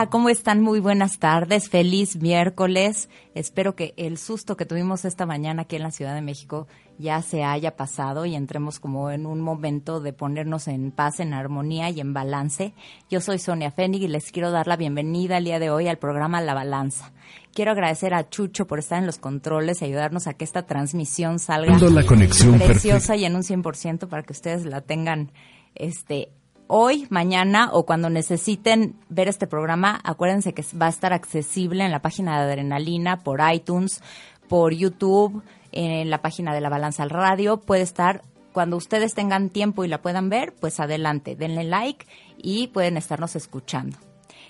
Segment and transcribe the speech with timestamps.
[0.00, 0.62] Hola, ¿cómo están?
[0.62, 3.10] Muy buenas tardes, feliz miércoles.
[3.34, 7.20] Espero que el susto que tuvimos esta mañana aquí en la Ciudad de México ya
[7.20, 11.90] se haya pasado y entremos como en un momento de ponernos en paz, en armonía
[11.90, 12.72] y en balance.
[13.10, 15.98] Yo soy Sonia Fénix y les quiero dar la bienvenida el día de hoy al
[15.98, 17.12] programa La Balanza.
[17.52, 21.38] Quiero agradecer a Chucho por estar en los controles y ayudarnos a que esta transmisión
[21.38, 25.30] salga la conexión preciosa y en un 100% para que ustedes la tengan
[25.74, 26.32] este
[26.70, 31.90] hoy, mañana o cuando necesiten ver este programa, acuérdense que va a estar accesible en
[31.90, 34.00] la página de Adrenalina, por iTunes,
[34.48, 37.58] por YouTube, en la página de la Balanza al Radio.
[37.58, 42.06] Puede estar cuando ustedes tengan tiempo y la puedan ver, pues adelante, denle like
[42.38, 43.98] y pueden estarnos escuchando.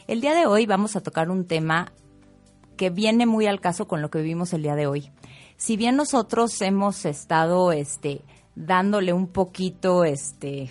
[0.07, 1.93] El día de hoy vamos a tocar un tema
[2.77, 5.11] que viene muy al caso con lo que vivimos el día de hoy.
[5.57, 8.21] Si bien nosotros hemos estado este
[8.55, 10.71] dándole un poquito este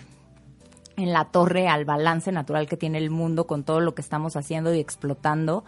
[0.99, 4.35] en la torre al balance natural que tiene el mundo con todo lo que estamos
[4.35, 5.63] haciendo y explotando,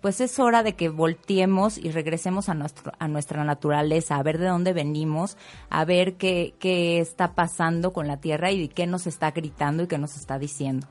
[0.00, 4.38] pues es hora de que volteemos y regresemos a, nuestro, a nuestra naturaleza, a ver
[4.38, 5.36] de dónde venimos,
[5.68, 9.86] a ver qué, qué está pasando con la Tierra y qué nos está gritando y
[9.86, 10.86] qué nos está diciendo.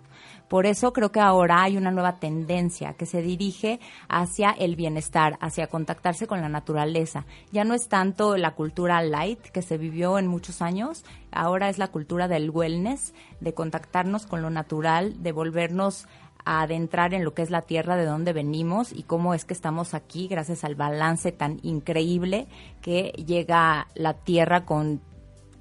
[0.47, 5.37] Por eso creo que ahora hay una nueva tendencia que se dirige hacia el bienestar,
[5.41, 7.25] hacia contactarse con la naturaleza.
[7.51, 11.77] Ya no es tanto la cultura light que se vivió en muchos años, ahora es
[11.77, 16.07] la cultura del wellness, de contactarnos con lo natural, de volvernos
[16.45, 19.53] a adentrar en lo que es la tierra de donde venimos y cómo es que
[19.53, 22.47] estamos aquí gracias al balance tan increíble
[22.81, 25.01] que llega la tierra con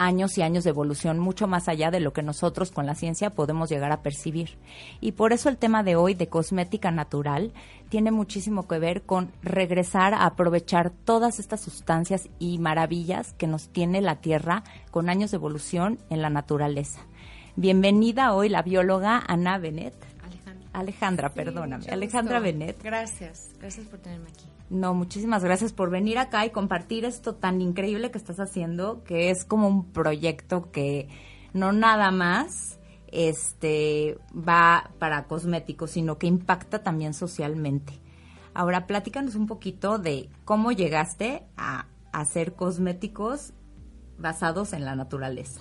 [0.05, 3.31] años y años de evolución mucho más allá de lo que nosotros con la ciencia
[3.31, 4.59] podemos llegar a percibir.
[5.01, 7.53] Y por eso el tema de hoy de cosmética natural
[7.89, 13.69] tiene muchísimo que ver con regresar a aprovechar todas estas sustancias y maravillas que nos
[13.69, 17.01] tiene la Tierra con años de evolución en la naturaleza.
[17.57, 19.95] Bienvenida hoy la bióloga Ana Benet.
[20.23, 20.71] Alejandra.
[20.73, 21.87] Alejandra, perdóname.
[21.91, 22.83] Alejandra Benet.
[22.83, 24.54] Gracias, gracias por tenerme aquí.
[24.75, 29.31] No, muchísimas gracias por venir acá y compartir esto tan increíble que estás haciendo, que
[29.31, 31.07] es como un proyecto que
[31.53, 38.01] no nada más este va para cosméticos, sino que impacta también socialmente.
[38.53, 43.53] Ahora, platícanos un poquito de cómo llegaste a hacer cosméticos
[44.19, 45.61] basados en la naturaleza.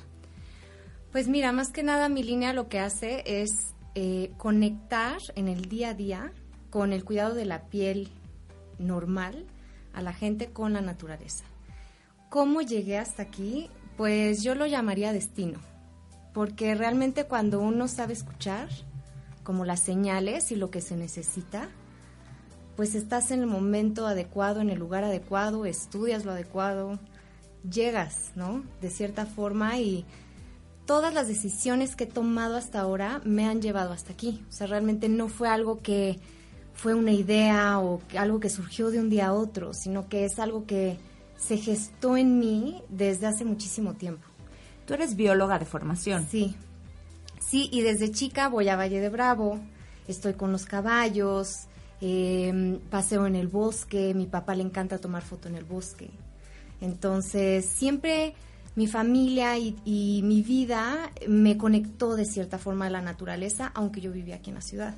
[1.11, 5.69] Pues mira, más que nada mi línea lo que hace es eh, conectar en el
[5.69, 6.33] día a día
[6.71, 8.09] con el cuidado de la piel
[8.83, 9.45] normal
[9.93, 11.45] a la gente con la naturaleza.
[12.29, 13.69] ¿Cómo llegué hasta aquí?
[13.97, 15.59] Pues yo lo llamaría destino,
[16.33, 18.69] porque realmente cuando uno sabe escuchar
[19.43, 21.69] como las señales y lo que se necesita,
[22.75, 26.99] pues estás en el momento adecuado, en el lugar adecuado, estudias lo adecuado,
[27.69, 28.63] llegas, ¿no?
[28.81, 30.05] De cierta forma y
[30.85, 34.43] todas las decisiones que he tomado hasta ahora me han llevado hasta aquí.
[34.49, 36.19] O sea, realmente no fue algo que
[36.73, 40.39] fue una idea o algo que surgió de un día a otro, sino que es
[40.39, 40.97] algo que
[41.37, 44.25] se gestó en mí desde hace muchísimo tiempo.
[44.85, 46.27] Tú eres bióloga de formación.
[46.29, 46.55] Sí,
[47.39, 49.59] sí, y desde chica voy a Valle de Bravo,
[50.07, 51.67] estoy con los caballos,
[52.01, 56.09] em, paseo en el bosque, mi papá le encanta tomar foto en el bosque.
[56.81, 58.33] Entonces, siempre
[58.75, 64.01] mi familia y, y mi vida me conectó de cierta forma a la naturaleza, aunque
[64.01, 64.95] yo vivía aquí en la ciudad.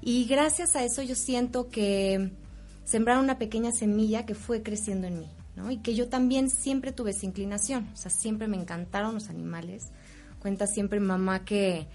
[0.00, 2.30] Y gracias a eso yo siento que
[2.84, 5.70] sembraron una pequeña semilla que fue creciendo en mí, ¿no?
[5.70, 9.88] Y que yo también siempre tuve esa inclinación, o sea, siempre me encantaron los animales.
[10.40, 11.88] Cuenta siempre mamá que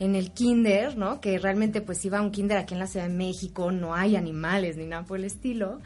[0.00, 1.20] en el kinder, ¿no?
[1.20, 4.16] Que realmente pues iba a un kinder aquí en la Ciudad de México, no hay
[4.16, 5.80] animales ni nada por el estilo.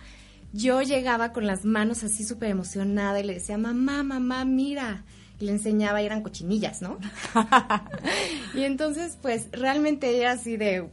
[0.52, 5.04] Yo llegaba con las manos así súper emocionada y le decía, mamá, mamá, mira.
[5.40, 6.98] Y le enseñaba y eran cochinillas, ¿no?
[8.54, 10.88] y entonces, pues, realmente era así de,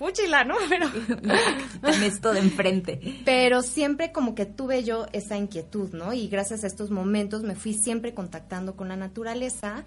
[0.00, 0.54] fúchila, ¿no?
[0.70, 0.86] Pero
[2.04, 3.20] esto de enfrente.
[3.26, 6.14] Pero siempre como que tuve yo esa inquietud, ¿no?
[6.14, 9.84] Y gracias a estos momentos me fui siempre contactando con la naturaleza.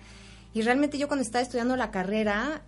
[0.53, 2.61] Y realmente yo cuando estaba estudiando la carrera,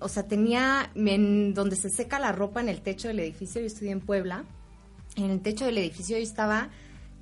[0.00, 3.68] o sea, tenía en donde se seca la ropa en el techo del edificio, yo
[3.68, 4.44] estudié en Puebla,
[5.14, 6.70] en el techo del edificio yo estaba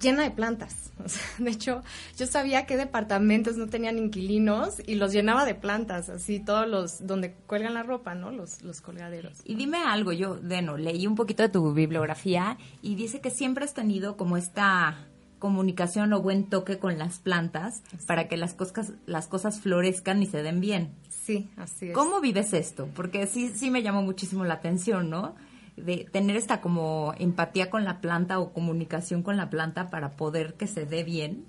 [0.00, 0.92] llena de plantas.
[1.38, 1.82] de hecho,
[2.16, 7.06] yo sabía qué departamentos no tenían inquilinos y los llenaba de plantas, así todos los
[7.06, 8.30] donde cuelgan la ropa, ¿no?
[8.30, 9.40] Los, los colgaderos.
[9.44, 13.64] Y dime algo, yo, Deno, leí un poquito de tu bibliografía y dice que siempre
[13.64, 15.06] has tenido como esta
[15.38, 20.26] comunicación o buen toque con las plantas para que las cosas, las cosas florezcan y
[20.26, 20.90] se den bien.
[21.08, 21.94] Sí, así es.
[21.94, 22.88] ¿Cómo vives esto?
[22.94, 25.34] Porque sí, sí me llamó muchísimo la atención, ¿no?
[25.76, 30.54] De tener esta como empatía con la planta o comunicación con la planta para poder
[30.54, 31.44] que se dé bien?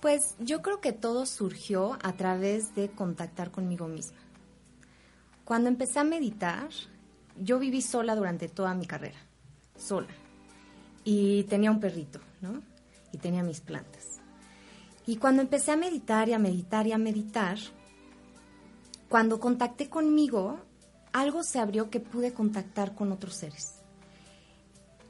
[0.00, 4.18] Pues yo creo que todo surgió a través de contactar conmigo misma.
[5.44, 6.68] Cuando empecé a meditar
[7.40, 9.18] yo viví sola durante toda mi carrera,
[9.76, 10.08] sola.
[11.04, 12.62] Y tenía un perrito, ¿no?
[13.12, 14.20] Y tenía mis plantas.
[15.06, 17.58] Y cuando empecé a meditar y a meditar y a meditar,
[19.08, 20.58] cuando contacté conmigo,
[21.14, 23.76] algo se abrió que pude contactar con otros seres.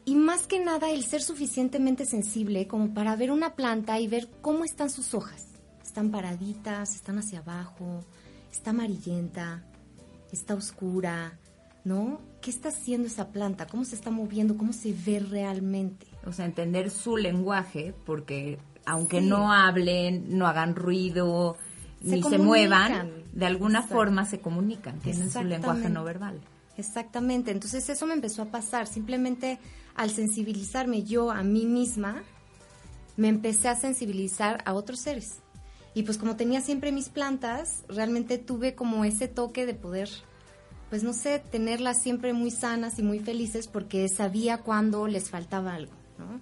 [0.04, 4.28] Y más que nada el ser suficientemente sensible como para ver una planta y ver
[4.42, 5.46] cómo están sus hojas.
[5.82, 8.04] Están paraditas, están hacia abajo,
[8.52, 9.64] está amarillenta,
[10.30, 11.38] está oscura,
[11.84, 12.20] ¿no?
[12.42, 13.66] ¿Qué está haciendo esa planta?
[13.66, 14.58] ¿Cómo se está moviendo?
[14.58, 16.06] ¿Cómo se ve realmente?
[16.26, 21.56] O sea, entender su lenguaje, porque aunque no hablen, no hagan ruido,
[22.02, 26.40] ni se muevan, de alguna forma se comunican, tienen su lenguaje no verbal.
[26.76, 29.58] Exactamente, entonces eso me empezó a pasar, simplemente
[29.94, 32.22] al sensibilizarme yo a mí misma,
[33.16, 35.38] me empecé a sensibilizar a otros seres.
[35.94, 40.08] Y pues como tenía siempre mis plantas, realmente tuve como ese toque de poder,
[40.90, 45.74] pues no sé, tenerlas siempre muy sanas y muy felices porque sabía cuando les faltaba
[45.74, 46.40] algo, ¿no?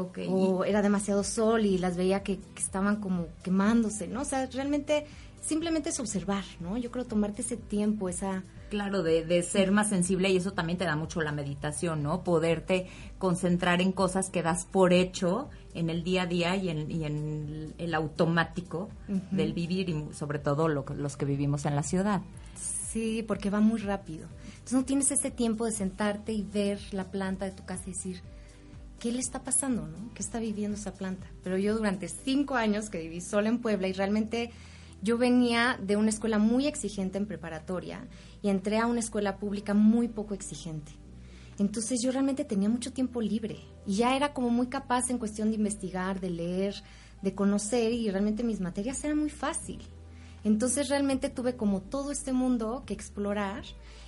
[0.00, 0.26] Okay.
[0.28, 4.22] O era demasiado sol y las veía que, que estaban como quemándose, ¿no?
[4.22, 5.06] O sea, realmente
[5.44, 6.76] simplemente es observar, ¿no?
[6.76, 8.42] Yo creo tomarte ese tiempo, esa...
[8.70, 12.24] Claro, de, de, ser más sensible y eso también te da mucho la meditación, ¿no?
[12.24, 12.88] Poderte
[13.18, 17.04] concentrar en cosas que das por hecho en el día a día y en, y
[17.04, 18.88] en el automático
[19.30, 22.22] del vivir y sobre todo los que vivimos en la ciudad.
[22.90, 24.28] Sí, porque va muy rápido.
[24.46, 27.92] Entonces no tienes ese tiempo de sentarte y ver la planta de tu casa y
[27.92, 28.22] decir,
[28.98, 30.12] ¿qué le está pasando, no?
[30.14, 31.26] ¿Qué está viviendo esa planta?
[31.42, 34.50] Pero yo durante cinco años que viví sola en Puebla y realmente
[35.04, 38.08] yo venía de una escuela muy exigente en preparatoria
[38.40, 40.92] y entré a una escuela pública muy poco exigente.
[41.58, 45.50] Entonces yo realmente tenía mucho tiempo libre y ya era como muy capaz en cuestión
[45.50, 46.74] de investigar, de leer,
[47.20, 49.80] de conocer y realmente mis materias eran muy fácil.
[50.42, 53.62] Entonces realmente tuve como todo este mundo que explorar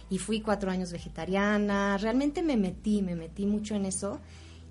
[0.09, 4.19] y fui cuatro años vegetariana, realmente me metí, me metí mucho en eso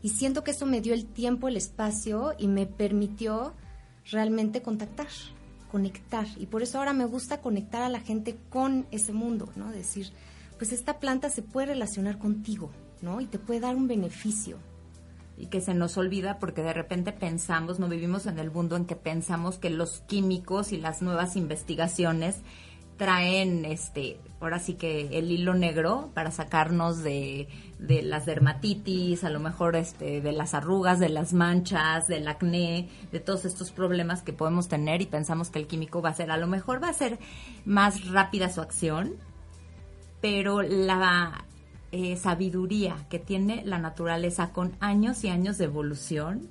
[0.01, 3.53] y siento que eso me dio el tiempo, el espacio y me permitió
[4.05, 5.07] realmente contactar
[5.75, 6.25] conectar.
[6.37, 9.73] Y por eso ahora me gusta conectar a la gente con ese mundo, ¿no?
[9.73, 10.09] Decir,
[10.57, 13.19] pues esta planta se puede relacionar contigo, ¿no?
[13.19, 14.57] Y te puede dar un beneficio.
[15.37, 18.85] Y que se nos olvida porque de repente pensamos, no vivimos en el mundo en
[18.85, 22.37] que pensamos que los químicos y las nuevas investigaciones
[22.95, 27.47] traen este ahora sí que el hilo negro para sacarnos de,
[27.79, 33.19] las dermatitis, a lo mejor este de las arrugas, de las manchas, del acné, de
[33.19, 36.37] todos estos problemas que podemos tener y pensamos que el químico va a ser a
[36.37, 37.19] lo mejor va a ser
[37.65, 39.13] más rápida su acción,
[40.21, 41.45] pero la
[41.91, 46.49] eh, sabiduría que tiene la naturaleza con años y años de evolución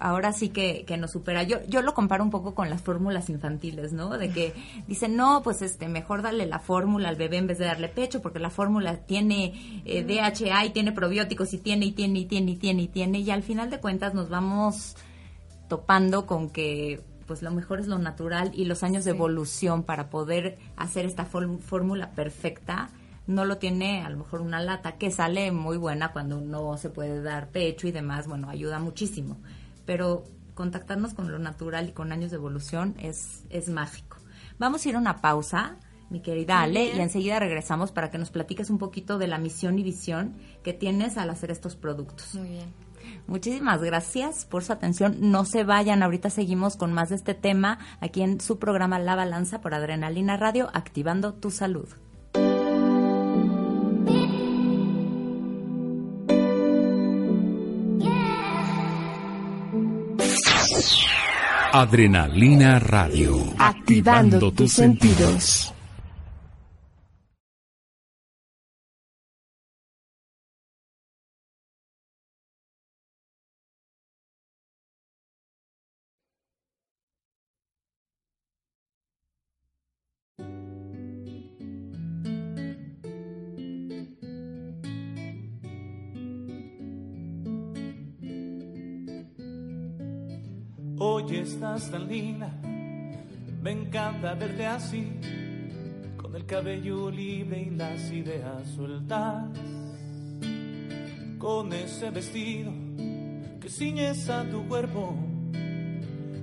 [0.00, 1.42] ahora sí que, que nos supera.
[1.42, 4.16] Yo, yo lo comparo un poco con las fórmulas infantiles, ¿no?
[4.16, 4.54] De que
[4.88, 8.22] dicen, no, pues este, mejor darle la fórmula al bebé en vez de darle pecho,
[8.22, 12.52] porque la fórmula tiene eh, DHA y tiene probióticos y tiene y tiene y tiene
[12.52, 14.96] y tiene y tiene, y al final de cuentas nos vamos
[15.68, 20.10] topando con que pues lo mejor es lo natural y los años de evolución para
[20.10, 22.90] poder hacer esta fórmula perfecta
[23.28, 26.90] no lo tiene a lo mejor una lata que sale muy buena cuando no se
[26.90, 29.36] puede dar pecho y demás, bueno, ayuda muchísimo
[29.86, 34.18] pero contactarnos con lo natural y con años de evolución es, es mágico.
[34.58, 35.76] Vamos a ir a una pausa,
[36.10, 39.78] mi querida Ale, y enseguida regresamos para que nos platiques un poquito de la misión
[39.78, 42.34] y visión que tienes al hacer estos productos.
[42.34, 42.74] Muy bien.
[43.26, 45.16] Muchísimas gracias por su atención.
[45.20, 49.16] No se vayan, ahorita seguimos con más de este tema aquí en su programa La
[49.16, 51.88] Balanza por Adrenalina Radio, activando tu salud.
[61.72, 63.54] Adrenalina Radio.
[63.58, 65.72] Activando, tus sentidos.
[91.02, 92.52] Hoy estás tan linda,
[93.62, 95.10] me encanta verte así,
[96.18, 99.46] con el cabello libre y las ideas sueltas,
[101.38, 102.70] con ese vestido
[103.62, 105.14] que ciñes a tu cuerpo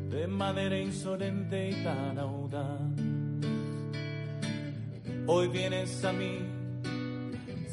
[0.10, 2.82] de manera insolente y tan audaz.
[5.28, 6.40] Hoy vienes a mí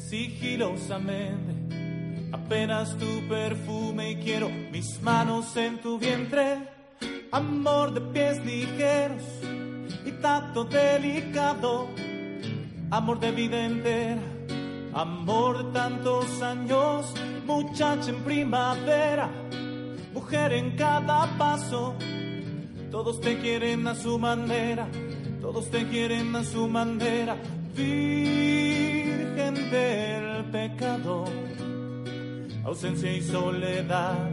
[0.07, 6.74] sigilosamente, apenas tu perfume y quiero mis manos en tu vientre
[7.35, 9.23] amor de pies ligeros
[10.05, 11.89] y tacto delicado,
[12.89, 14.21] amor de vida entera,
[14.93, 17.13] Amor de tantos años,
[17.45, 19.29] muchacha en primavera,
[20.13, 21.95] mujer en cada paso.
[22.91, 24.87] Todos te quieren a su manera,
[25.41, 27.35] todos te quieren a su manera.
[27.75, 31.25] Virgen del pecado,
[32.63, 34.29] ausencia y soledad,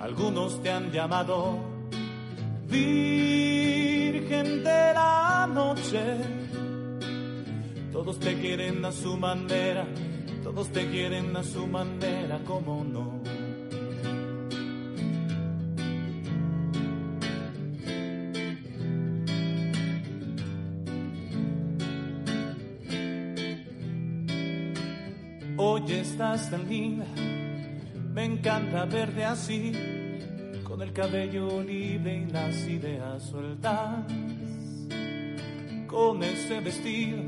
[0.00, 1.67] algunos te han llamado.
[2.68, 6.38] Virgen de la noche
[7.98, 9.84] todos te quieren a su manera,
[10.42, 13.20] todos te quieren a su manera, como no.
[25.56, 27.04] Hoy estás tan linda,
[28.14, 29.72] me encanta verte así,
[30.78, 34.04] con el cabello libre y las ideas sueltas,
[35.88, 37.18] con ese vestido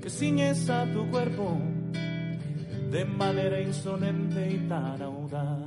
[0.00, 1.58] que ciñes a tu cuerpo
[2.92, 5.58] de manera insolente y tan audaz.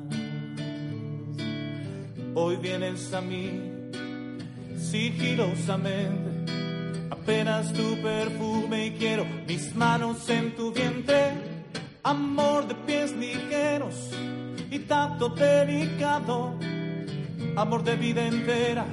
[2.36, 3.50] Hoy vienes a mí
[4.78, 6.54] sigilosamente,
[7.10, 11.34] apenas tu perfume y quiero mis manos en tu vientre,
[12.02, 14.10] amor de pies ligeros
[14.72, 16.58] y tacto delicado,
[17.56, 18.86] amor de vida entera,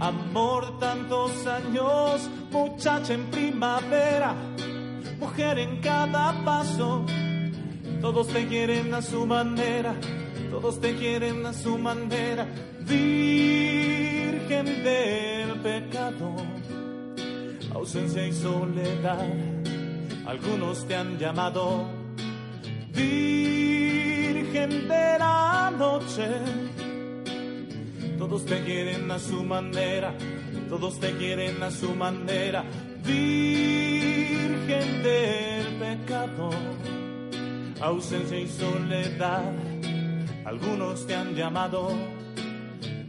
[0.00, 4.34] amor tantos años, muchacha en primavera
[5.20, 7.04] mujer en cada paso.
[8.00, 9.94] Todos te quieren a su manera,
[10.50, 12.46] todos te quieren a su manera.
[12.80, 16.34] Virgen del pecado,
[17.74, 19.28] ausencia y soledad,
[20.26, 21.84] algunos te han llamado.
[22.94, 26.26] Virgen de la noche,
[28.20, 30.12] todos te quieren a su manera,
[30.68, 32.62] todos te quieren a su manera.
[33.02, 36.50] Virgen del pecado,
[37.80, 39.54] ausencia y soledad,
[40.44, 41.92] algunos te han llamado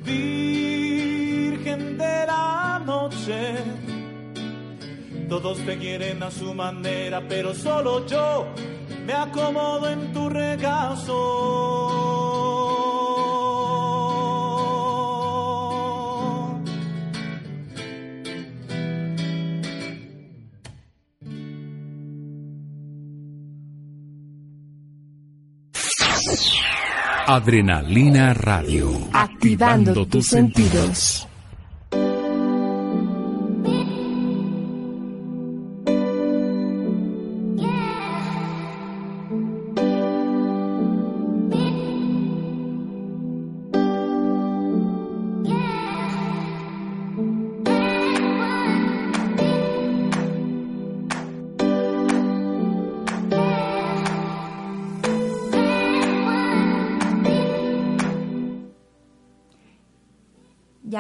[0.06, 3.56] Virgen de la noche.
[5.28, 8.48] Todos te quieren a su manera, pero solo yo
[9.06, 11.92] me acomodo en tu regazo.
[27.34, 29.08] Adrenalina Radio.
[29.14, 31.31] Activando, tus sentidos.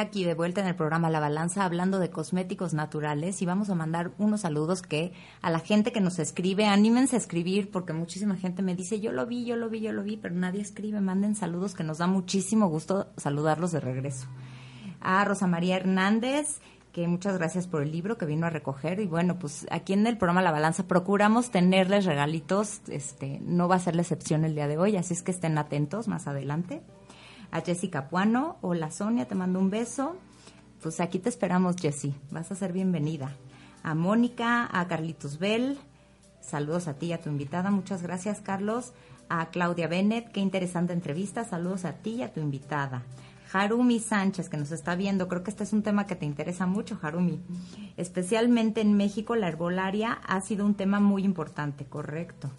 [0.01, 3.75] Aquí de vuelta en el programa La Balanza hablando de cosméticos naturales y vamos a
[3.75, 8.35] mandar unos saludos que a la gente que nos escribe, anímense a escribir porque muchísima
[8.35, 10.99] gente me dice yo lo vi, yo lo vi, yo lo vi, pero nadie escribe,
[11.01, 14.27] manden saludos que nos da muchísimo gusto saludarlos de regreso.
[14.99, 16.59] A Rosa María Hernández,
[16.91, 18.99] que muchas gracias por el libro que vino a recoger.
[18.99, 23.75] Y bueno, pues aquí en el programa La Balanza procuramos tenerles regalitos, este, no va
[23.75, 26.81] a ser la excepción el día de hoy, así es que estén atentos más adelante
[27.51, 28.57] a Jessica Puano.
[28.61, 30.15] Hola Sonia, te mando un beso.
[30.81, 32.15] Pues aquí te esperamos, Jessie.
[32.31, 33.35] Vas a ser bienvenida.
[33.83, 35.77] A Mónica, a Carlitos Bell.
[36.39, 37.69] Saludos a ti y a tu invitada.
[37.69, 38.93] Muchas gracias, Carlos.
[39.29, 41.43] A Claudia Bennett, qué interesante entrevista.
[41.43, 43.03] Saludos a ti y a tu invitada.
[43.53, 45.27] Harumi Sánchez, que nos está viendo.
[45.27, 47.41] Creo que este es un tema que te interesa mucho, Harumi.
[47.97, 52.49] Especialmente en México, la herbolaria ha sido un tema muy importante, correcto.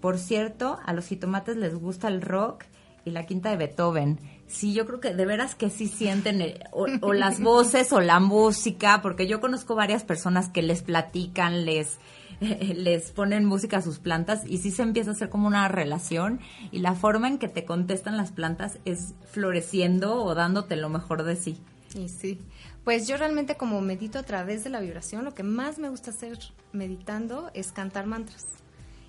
[0.00, 2.64] Por cierto, a los jitomates les gusta el rock
[3.04, 4.18] y la quinta de Beethoven.
[4.46, 8.20] Sí, yo creo que de veras que sí sienten eh, o, las voces o la
[8.20, 11.98] música, porque yo conozco varias personas que les platican, les
[12.74, 16.40] les ponen música a sus plantas y sí se empieza a hacer como una relación
[16.72, 21.22] y la forma en que te contestan las plantas es floreciendo o dándote lo mejor
[21.22, 21.58] de sí.
[21.94, 22.40] Y sí,
[22.82, 26.10] pues yo realmente como medito a través de la vibración, lo que más me gusta
[26.10, 26.38] hacer
[26.72, 28.46] meditando es cantar mantras.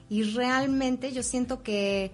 [0.07, 2.11] Y realmente yo siento que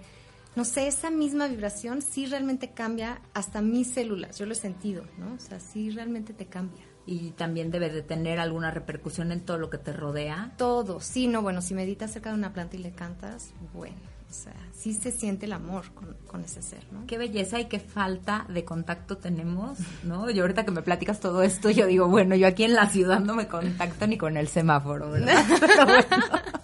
[0.54, 5.04] no sé, esa misma vibración sí realmente cambia hasta mis células, yo lo he sentido,
[5.18, 5.34] ¿no?
[5.34, 6.84] O sea, sí realmente te cambia.
[7.04, 10.52] Y también debe de tener alguna repercusión en todo lo que te rodea.
[10.56, 13.96] Todo, sí, no, bueno, si meditas cerca de una planta y le cantas, bueno,
[14.30, 15.84] o sea, sí se siente el amor
[16.26, 17.06] con, ese ser, ¿no?
[17.06, 20.30] Qué belleza y qué falta de contacto tenemos, ¿no?
[20.30, 23.20] Yo ahorita que me platicas todo esto, yo digo, bueno, yo aquí en la ciudad
[23.20, 25.44] no me contacto ni con el semáforo, ¿verdad?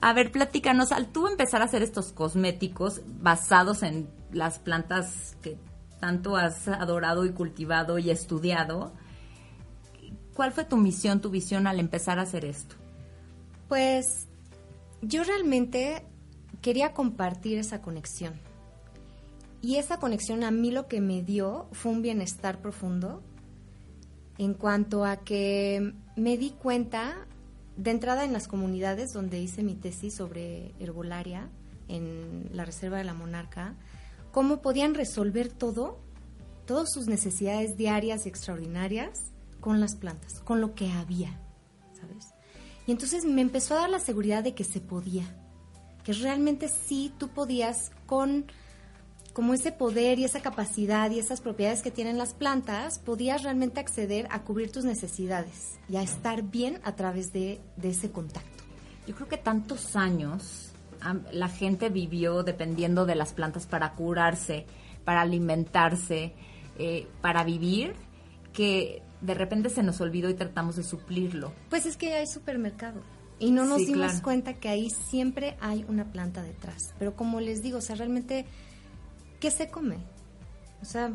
[0.00, 5.58] A ver, platícanos, al tú empezar a hacer estos cosméticos basados en las plantas que
[6.00, 8.92] tanto has adorado y cultivado y estudiado,
[10.34, 12.76] ¿cuál fue tu misión, tu visión al empezar a hacer esto?
[13.68, 14.28] Pues
[15.00, 16.04] yo realmente
[16.60, 18.34] quería compartir esa conexión.
[19.62, 23.22] Y esa conexión a mí lo que me dio fue un bienestar profundo
[24.38, 27.26] en cuanto a que me di cuenta
[27.76, 31.48] de entrada en las comunidades donde hice mi tesis sobre herbolaria
[31.88, 33.74] en la Reserva de la Monarca,
[34.32, 35.98] cómo podían resolver todo,
[36.66, 41.38] todas sus necesidades diarias y extraordinarias con las plantas, con lo que había,
[41.98, 42.28] ¿sabes?
[42.86, 45.24] Y entonces me empezó a dar la seguridad de que se podía,
[46.04, 48.46] que realmente sí tú podías con
[49.36, 53.80] como ese poder y esa capacidad y esas propiedades que tienen las plantas, podías realmente
[53.80, 58.64] acceder a cubrir tus necesidades y a estar bien a través de, ese contacto.
[59.06, 60.72] Yo creo que tantos años
[61.32, 64.64] la gente vivió dependiendo de las plantas para curarse,
[65.04, 66.32] para alimentarse,
[66.78, 67.92] eh, para vivir,
[68.54, 71.52] que de repente se nos olvidó y tratamos de suplirlo.
[71.68, 73.02] Pues es que hay supermercado.
[73.38, 76.94] Y no nos dimos cuenta que ahí siempre hay una planta detrás.
[76.98, 78.46] Pero como les digo, o sea, realmente
[79.40, 79.98] ¿qué se come?
[80.82, 81.12] O sea,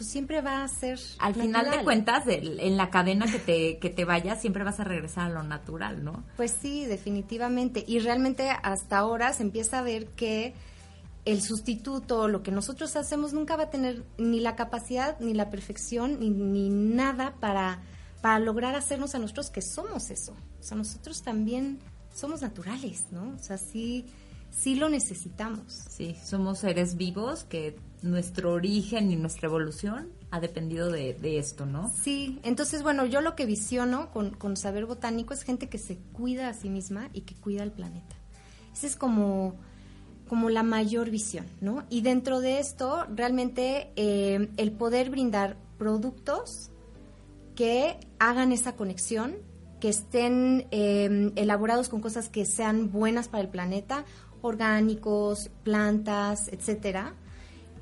[0.00, 0.98] pues siempre va a ser.
[1.18, 4.84] Al final de cuentas, en la cadena que te, que te vayas, siempre vas a
[4.84, 6.24] regresar a lo natural, ¿no?
[6.38, 7.84] Pues sí, definitivamente.
[7.86, 10.54] Y realmente hasta ahora se empieza a ver que
[11.26, 15.50] el sustituto, lo que nosotros hacemos, nunca va a tener ni la capacidad, ni la
[15.50, 17.82] perfección, ni, ni nada para,
[18.22, 20.32] para lograr hacernos a nosotros que somos eso.
[20.60, 21.78] O sea, nosotros también
[22.14, 23.34] somos naturales, ¿no?
[23.34, 24.06] O sea, sí
[24.50, 25.72] sí lo necesitamos.
[25.88, 31.90] Sí, somos seres vivos que nuestro origen y nuestra evolución ha dependido de, esto, ¿no?
[32.02, 35.96] Sí, entonces, bueno, yo lo que visiono con, con, saber botánico es gente que se
[36.12, 38.16] cuida a sí misma y que cuida al planeta.
[38.72, 39.54] Esa es como,
[40.28, 41.84] como la mayor visión, ¿no?
[41.90, 46.70] Y dentro de esto, realmente eh, el poder brindar productos
[47.56, 49.34] que hagan esa conexión,
[49.80, 54.04] que estén eh, elaborados con cosas que sean buenas para el planeta
[54.42, 57.14] orgánicos, plantas, etcétera,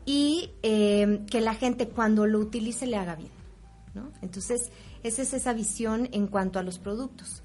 [0.04, 3.30] y eh, que la gente cuando lo utilice le haga bien.
[3.94, 4.10] ¿no?
[4.22, 4.70] Entonces,
[5.02, 7.42] esa es esa visión en cuanto a los productos.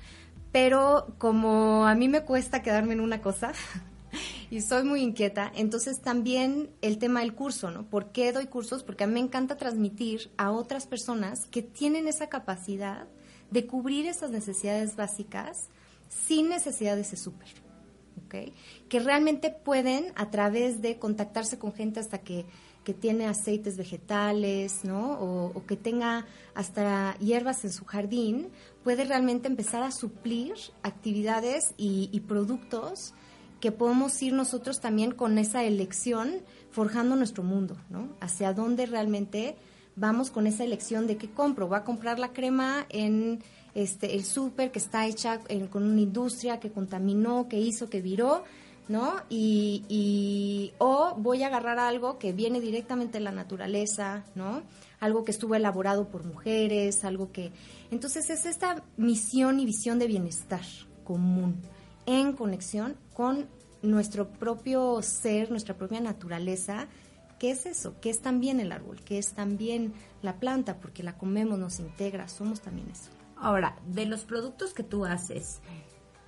[0.51, 3.53] Pero como a mí me cuesta quedarme en una cosa
[4.51, 7.83] y soy muy inquieta, entonces también el tema del curso, ¿no?
[7.89, 8.83] ¿Por qué doy cursos?
[8.83, 13.07] Porque a mí me encanta transmitir a otras personas que tienen esa capacidad
[13.49, 15.69] de cubrir esas necesidades básicas
[16.07, 17.62] sin necesidad de ese súper
[18.89, 22.45] que realmente pueden a través de contactarse con gente hasta que,
[22.99, 25.13] tiene aceites vegetales, ¿no?
[25.13, 28.49] O, que tenga hasta hierbas en su jardín,
[28.83, 33.13] puede realmente empezar a suplir actividades y, productos
[33.61, 38.09] que podemos ir nosotros también con esa elección forjando nuestro mundo, ¿no?
[38.19, 39.55] Hacia dónde realmente
[39.95, 41.69] vamos con esa elección de qué compro.
[41.69, 43.41] ¿Voy a comprar la crema en
[43.75, 48.43] este, el súper que está hecha con una industria que contaminó, que hizo, que viró,
[48.87, 49.13] ¿no?
[49.29, 54.61] Y, o voy a agarrar algo que viene directamente de la naturaleza, ¿no?
[54.99, 57.51] Algo que estuvo elaborado por mujeres, algo que...
[57.91, 60.63] Entonces es esta misión y visión de bienestar
[61.03, 61.61] común
[62.05, 63.47] en conexión con
[63.81, 66.87] nuestro propio ser, nuestra propia naturaleza,
[67.39, 67.95] ¿qué es eso?
[68.01, 69.01] ¿Qué es también el árbol?
[69.03, 70.77] ¿Qué es también la planta?
[70.77, 73.09] Porque la comemos, nos integra, somos también eso.
[73.43, 75.59] Ahora, de los productos que tú haces,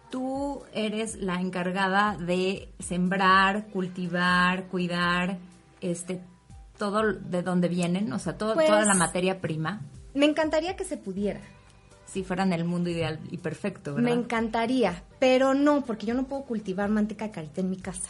[0.10, 5.38] tú eres la encargada de sembrar, cultivar, cuidar,
[5.80, 6.22] este,
[6.78, 9.82] todo de donde vienen, o sea, todo, toda la pues, materia prima.
[10.14, 11.40] Me encantaría que se pudiera.
[12.06, 14.10] Si fueran el mundo ideal y perfecto, ¿verdad?
[14.10, 18.10] Me encantaría, pero no, porque yo no puedo cultivar manteca carita en mi casa,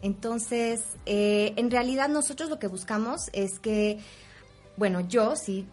[0.00, 3.98] Entonces, eh, en realidad nosotros lo que buscamos es que,
[4.78, 5.66] bueno, yo sí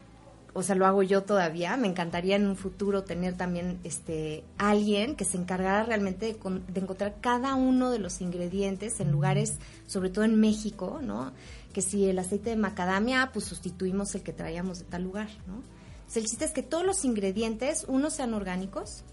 [0.58, 1.76] o sea, lo hago yo todavía.
[1.76, 7.18] Me encantaría en un futuro tener también este alguien que se encargara realmente de, encontrar
[7.20, 11.34] cada uno de los ingredientes en lugares, sobre todo en México, ¿no?
[11.74, 15.56] Que si el aceite de macadamia, pues sustituimos el que traíamos de tal lugar, ¿no?
[15.56, 19.04] Entonces, el chiste es que todos los ingredientes, uno, sean orgánicos,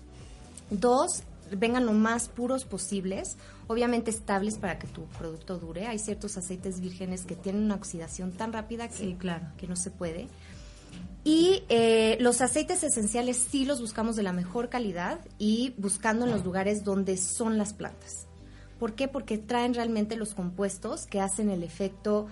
[0.71, 5.89] dos, vengan lo más puros posibles, obviamente estables para que tu producto dure.
[5.89, 9.47] Hay ciertos aceites vírgenes que tienen una oxidación tan rápida que, claro.
[9.57, 10.29] que no se puede.
[11.25, 16.33] Y eh, los aceites esenciales sí los buscamos de la mejor calidad y buscando en
[16.33, 18.27] los lugares donde son las plantas.
[18.81, 19.07] ¿Por qué?
[19.07, 22.27] Porque traen realmente los compuestos que hacen el efecto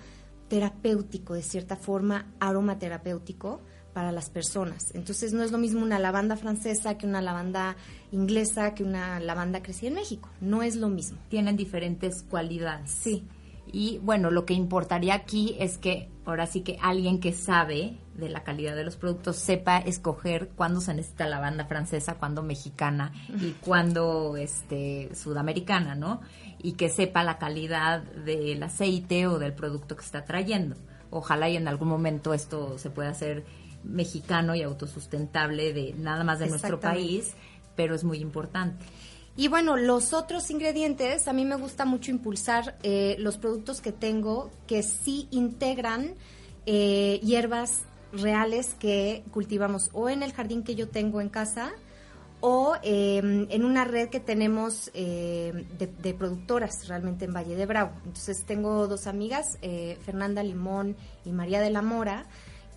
[0.49, 3.61] terapéutico, de cierta forma, aromaterapéutico,
[3.93, 4.93] para las personas.
[4.93, 7.75] Entonces no es lo mismo una lavanda francesa que una lavanda
[8.11, 10.29] inglesa que una lavanda crecida en México.
[10.39, 11.17] No es lo mismo.
[11.29, 12.91] Tienen diferentes cualidades.
[12.91, 13.25] Sí.
[13.71, 18.29] Y bueno, lo que importaría aquí es que ahora sí que alguien que sabe de
[18.29, 23.51] la calidad de los productos sepa escoger cuándo se necesita lavanda francesa, cuándo mexicana y
[23.51, 26.21] cuándo este sudamericana, ¿no?
[26.61, 30.75] Y que sepa la calidad del aceite o del producto que está trayendo.
[31.09, 33.45] Ojalá y en algún momento esto se pueda hacer
[33.83, 37.35] mexicano y autosustentable de nada más de nuestro país,
[37.75, 38.85] pero es muy importante.
[39.37, 43.91] Y bueno, los otros ingredientes, a mí me gusta mucho impulsar eh, los productos que
[43.91, 46.15] tengo que sí integran
[46.65, 51.71] eh, hierbas reales que cultivamos o en el jardín que yo tengo en casa
[52.41, 57.65] o em, en una red que tenemos em, de, de, productoras realmente en Valle de
[57.65, 57.91] Bravo.
[58.05, 62.25] Entonces tengo dos amigas, eh, Fernanda Limón y María de la Mora,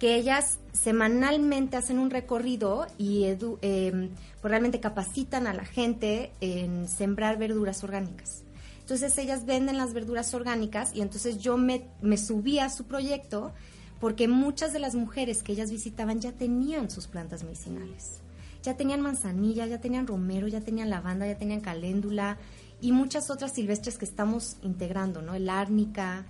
[0.05, 4.11] que ellas semanalmente hacen un recorrido y eh,
[4.43, 8.43] realmente capacitan a la gente en sembrar verduras orgánicas.
[8.81, 13.55] Entonces ellas venden las verduras orgánicas y entonces yo me, me subí a su proyecto
[13.99, 18.21] porque muchas de las mujeres que ellas visitaban ya tenían sus plantas medicinales.
[18.62, 22.37] Ya tenían manzanilla, ya tenían romero, ya tenían lavanda, ya tenían caléndula
[22.79, 25.35] y muchas otras silvestres que estamos integrando, ¿no?
[25.35, 26.27] El árnica.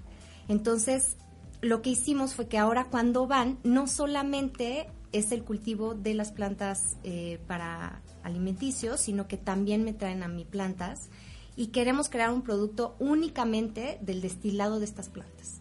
[0.46, 1.16] Entonces,
[1.64, 6.32] lo que hicimos fue que ahora cuando van, no solamente es el cultivo de las
[6.32, 11.08] plantas eh, para alimenticios, sino que también me traen a mí plantas
[11.56, 15.60] y queremos crear un producto únicamente del destilado de estas plantas.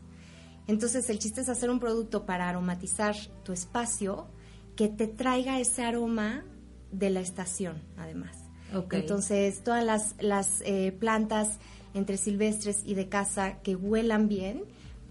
[0.68, 4.28] Entonces el chiste es hacer un producto para aromatizar tu espacio
[4.76, 6.46] que te traiga ese aroma
[6.92, 8.38] de la estación, además.
[8.92, 11.60] Entonces todas las, las eh, plantas
[11.94, 14.64] entre silvestres y de casa que huelan bien,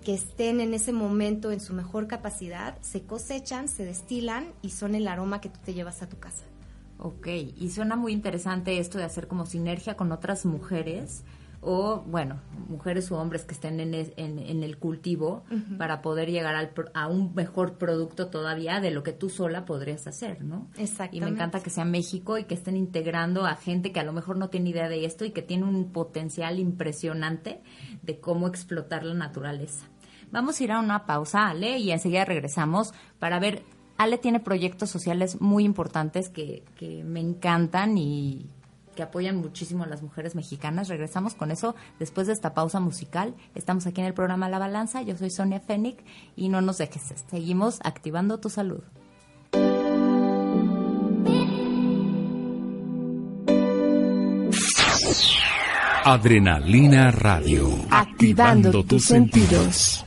[0.03, 4.95] que estén en ese momento en su mejor capacidad, se cosechan, se destilan y son
[4.95, 6.45] el aroma que tú te llevas a tu casa.
[6.99, 11.25] Ok, y suena muy interesante esto de hacer como sinergia con otras mujeres
[11.65, 15.45] o, bueno, mujeres o hombres que estén en, en, el cultivo
[15.79, 20.09] para poder llegar al, a un mejor producto todavía de lo que tú sola podrías
[20.09, 20.69] hacer, ¿no?
[20.77, 21.17] Exactamente.
[21.19, 24.13] Y me encanta que sea México y que estén integrando a gente que a lo
[24.13, 27.63] mejor no tiene idea de esto y que tiene un potencial impresionante
[28.03, 29.87] de cómo explotar la naturaleza.
[30.33, 33.63] Vamos a ir a una pausa, Ale, y enseguida regresamos para ver.
[33.99, 38.47] Ale tiene proyectos sociales muy importantes que, que me encantan y
[38.97, 40.89] que apoyan muchísimo a las mujeres mexicanas.
[40.89, 43.35] Regresamos con eso después de esta pausa musical.
[43.55, 45.03] Estamos aquí en el programa La Balanza.
[45.03, 46.03] Yo soy Sonia Fénix
[46.35, 47.03] y no nos dejes.
[47.31, 48.83] Seguimos activando tu salud.
[56.05, 57.69] Adrenalina Radio.
[57.91, 60.05] Activando, tus sentidos.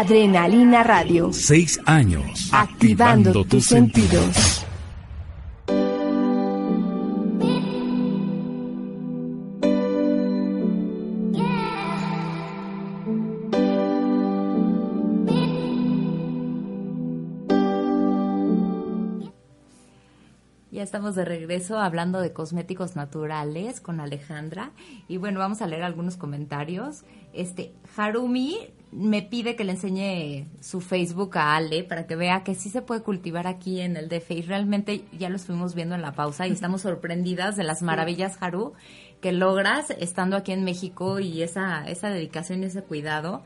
[0.00, 1.30] Adrenalina Radio.
[1.30, 2.48] Seis años.
[2.52, 4.64] Activando, tus sentidos.
[20.90, 24.72] Estamos de regreso hablando de cosméticos naturales con Alejandra.
[25.06, 27.04] Y bueno, vamos a leer algunos comentarios.
[27.32, 28.56] Este, Harumi
[28.90, 32.82] me pide que le enseñe su Facebook a Ale para que vea que sí se
[32.82, 34.32] puede cultivar aquí en el DF.
[34.32, 38.36] Y realmente ya lo estuvimos viendo en la pausa y estamos sorprendidas de las maravillas,
[38.40, 38.72] Haru,
[39.20, 43.44] que logras estando aquí en México y esa, esa dedicación y ese cuidado.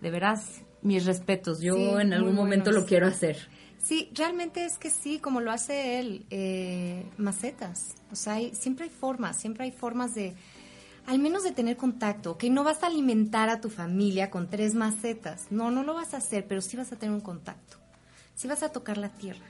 [0.00, 1.60] De veras, mis respetos.
[1.60, 2.84] Yo Sí, en algún momento buenos.
[2.84, 3.38] lo quiero hacer.
[3.86, 7.94] Sí, realmente es que sí, como lo hace él, eh, macetas.
[8.10, 10.34] O sea, hay- siempre hay formas, siempre hay formas de,
[11.06, 14.74] al menos de tener contacto, que no vas a alimentar a tu familia con tres
[14.74, 15.46] macetas.
[15.50, 17.76] No, no lo vas a hacer, pero sí vas a tener un contacto.
[18.34, 19.46] Sí vas a tocar la tierra,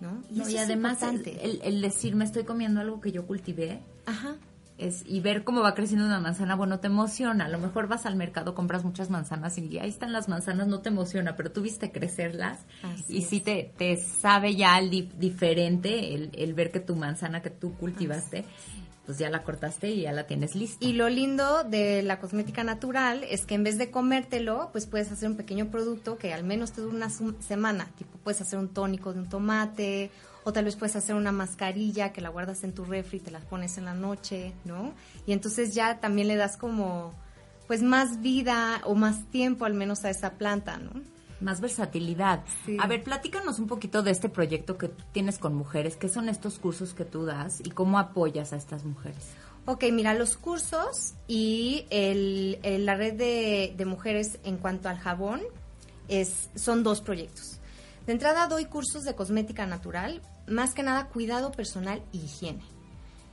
[0.00, 0.22] ¿no?
[0.30, 4.36] No, eso y además el- el decir me estoy comiendo algo que yo cultivé Ajá.
[4.78, 7.46] Es y ver cómo va creciendo una manzana, bueno, te emociona.
[7.46, 10.80] A lo mejor vas al mercado, compras muchas manzanas y ahí están las manzanas, no
[10.80, 16.14] te emociona, pero tú viste crecerlas Así y sí te, te sabe ya el diferente
[16.14, 18.44] el, el ver que tu manzana que tú cultivaste,
[19.06, 20.84] pues ya la cortaste y ya la tienes lista.
[20.84, 25.10] Y lo lindo de la cosmética natural es que en vez de comértelo, pues puedes
[25.12, 27.88] hacer un pequeño producto que al menos te dure una semana.
[27.96, 30.10] Tipo, puedes hacer un tónico de un tomate,
[30.48, 33.32] o tal vez puedes hacer una mascarilla que la guardas en tu refri y te
[33.32, 34.94] la pones en la noche, ¿no?
[35.26, 37.12] Y entonces ya también le das como,
[37.66, 40.92] pues más vida o más tiempo al menos a esa planta, ¿no?
[41.40, 42.44] Más versatilidad.
[42.64, 42.76] Sí.
[42.80, 45.96] A ver, platícanos un poquito de este proyecto que tienes con mujeres.
[45.96, 49.32] ¿Qué son estos cursos que tú das y cómo apoyas a estas mujeres?
[49.66, 54.98] Ok, mira, los cursos y el, el- la red de, de mujeres en cuanto al
[54.98, 55.40] jabón
[56.06, 57.58] es, son dos proyectos.
[58.06, 62.64] De entrada doy cursos de cosmética natural, más que nada cuidado personal y higiene.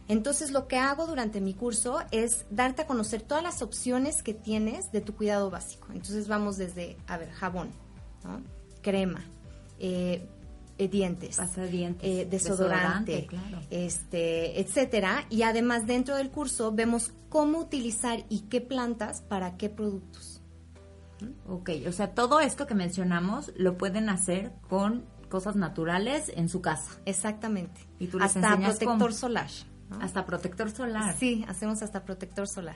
[0.08, 4.34] Entonces lo que hago durante mi curso es darte a conocer todas las opciones que
[4.34, 5.88] tienes de tu cuidado básico.
[5.94, 7.70] Entonces vamos desde, a ver, jabón,
[8.24, 8.42] ¿no?
[8.82, 9.24] crema,
[9.80, 10.28] eh,
[10.78, 13.62] eh, dientes, eh, desodorante, desodorante, claro.
[13.70, 15.26] este, etcétera.
[15.30, 20.42] Y además dentro del curso vemos cómo utilizar y qué plantas para qué productos.
[21.48, 26.62] Ok, o sea, todo esto que mencionamos lo pueden hacer con cosas naturales en su
[26.62, 26.92] casa.
[27.06, 27.82] Exactamente.
[27.98, 29.12] Y tú les hasta protector cómo.
[29.12, 29.50] solar.
[29.90, 30.00] ¿no?
[30.00, 31.18] Hasta protector solar.
[31.18, 32.76] Sí, hacemos hasta protector solar.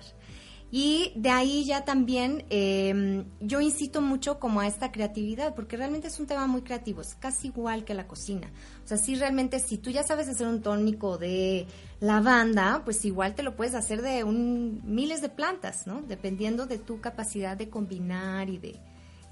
[0.72, 6.08] Y de ahí ya también eh, yo incito mucho como a esta creatividad, porque realmente
[6.08, 8.52] es un tema muy creativo, es casi igual que la cocina.
[8.84, 11.68] O sea, sí realmente si tú ya sabes hacer un tónico de
[12.00, 16.02] lavanda, pues igual te lo puedes hacer de un, miles de plantas, ¿no?
[16.02, 18.80] Dependiendo de tu capacidad de combinar y de...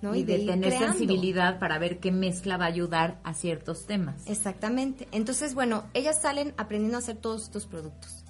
[0.05, 0.15] ¿no?
[0.15, 0.87] Y, de, tener creando.
[0.87, 4.27] sensibilidad para ver qué mezcla va a ayudar a ciertos temas.
[4.27, 5.07] Exactamente.
[5.11, 8.23] Entonces, bueno, ellas salen aprendiendo a hacer todos estos productos.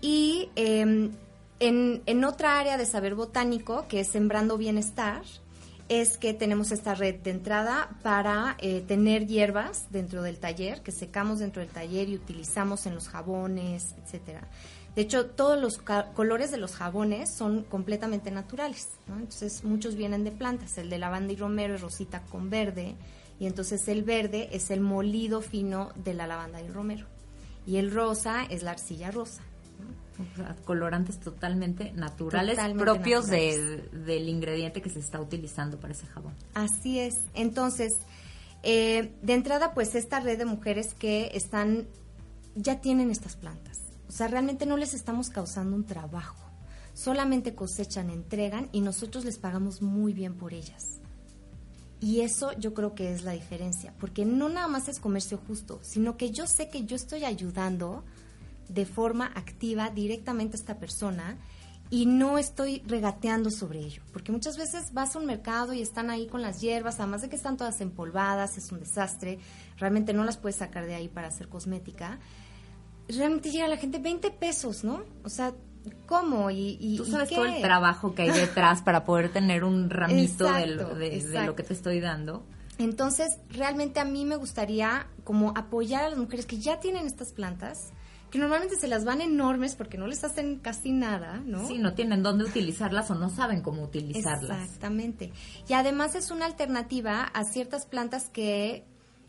[0.00, 1.10] Y eh,
[1.60, 5.22] en, en otra área de saber botánico, que es Sembrando Bienestar,
[5.88, 10.92] es que tenemos esta red de entrada para eh, tener hierbas dentro del taller, que
[10.92, 14.48] secamos dentro del taller y utilizamos en los jabones, etcétera.
[14.96, 15.78] De hecho, todos los
[16.14, 19.16] colores de los jabones son completamente naturales, ¿no?
[19.16, 20.78] Entonces, muchos vienen de plantas.
[20.78, 22.94] El de lavanda y romero es rosita con verde,
[23.40, 27.06] y entonces el verde es el molido fino de la lavanda y romero.
[27.66, 29.42] Y el rosa es la arcilla rosa.
[30.32, 33.90] O sea, colorantes totalmente naturales, Totalmente propios naturales.
[33.90, 36.34] de- del ingrediente que se está utilizando para ese jabón.
[36.54, 37.18] Así es.
[37.34, 37.96] Entonces,
[38.62, 41.88] eh, de entrada, pues esta red de mujeres que están,
[42.54, 43.80] ya tienen estas plantas.
[44.08, 46.50] O sea, realmente no les estamos causando un trabajo.
[46.92, 51.00] Solamente cosechan, entregan y nosotros les pagamos muy bien por ellas.
[52.00, 55.78] Y eso yo creo que es la diferencia, porque no nada más es comercio justo,
[55.82, 58.04] sino que yo sé que yo estoy ayudando
[58.68, 61.38] de forma activa directamente a esta persona
[61.90, 66.10] y no estoy regateando sobre ello, porque muchas veces vas a un mercado y están
[66.10, 69.38] ahí con las hierbas, además de que están todas empolvadas, es un desastre,
[69.78, 72.18] realmente no las puedes sacar de ahí para hacer cosmética.
[73.08, 75.02] Realmente llega la gente 20 pesos, ¿no?
[75.24, 75.52] O sea,
[76.06, 76.50] ¿cómo?
[76.50, 77.34] ¿Y, y Tú y sabes qué?
[77.34, 81.10] todo el trabajo que hay detrás para poder tener un ramito de, lo, Exacto, de-
[81.10, 81.46] de exacto.
[81.46, 82.44] lo que te estoy dando.
[82.78, 87.32] Entonces, realmente a mí me gustaría como apoyar a las mujeres que ya tienen estas
[87.32, 87.92] plantas,
[88.32, 91.68] que normalmente se las van enormes porque no les hacen casi nada, ¿no?
[91.68, 94.60] Sí, no tienen dónde utilizarlas o no saben cómo utilizarlas.
[94.64, 95.30] Exactamente.
[95.68, 98.84] Y además es una alternativa a ciertas plantas que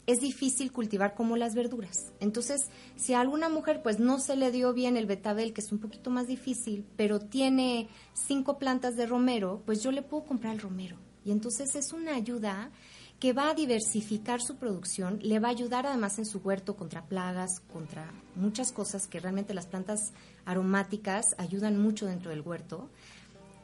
[0.08, 2.12] es difícil cultivar como las verduras.
[2.20, 5.72] Entonces, si a alguna mujer pues no se le dio bien el betabel, que es
[5.72, 10.54] un poquito más difícil, pero tiene cinco plantas de romero, pues yo le puedo comprar
[10.54, 10.98] el romero.
[11.24, 12.72] Y entonces es una ayuda
[13.20, 17.06] que va a diversificar su producción, le va a ayudar además en su huerto contra
[17.06, 20.12] plagas, contra muchas cosas que realmente las plantas
[20.46, 22.90] aromáticas ayudan mucho dentro del huerto.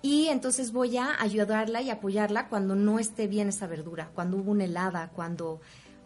[0.01, 4.51] Y entonces voy a ayudarla y apoyarla cuando no esté bien esa verdura, cuando hubo
[4.51, 5.61] una helada, cuando...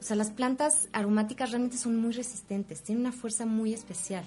[0.05, 4.23] O sea, las plantas aromáticas realmente son muy resistentes, tienen una fuerza muy especial.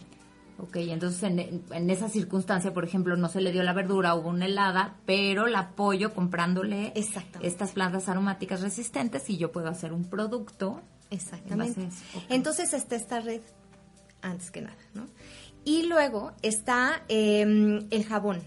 [0.59, 4.29] Ok, entonces en, en, esa circunstancia, por ejemplo, no se le dio la verdura, hubo
[4.29, 10.03] una helada, pero la apoyo comprándole estas plantas aromáticas resistentes y yo puedo hacer un
[10.03, 10.83] producto.
[11.11, 11.91] Exactamente.
[12.29, 13.43] Entonces está esta red,
[14.21, 15.07] antes que nada, ¿no?
[15.65, 18.43] Y luego está em, el jabón.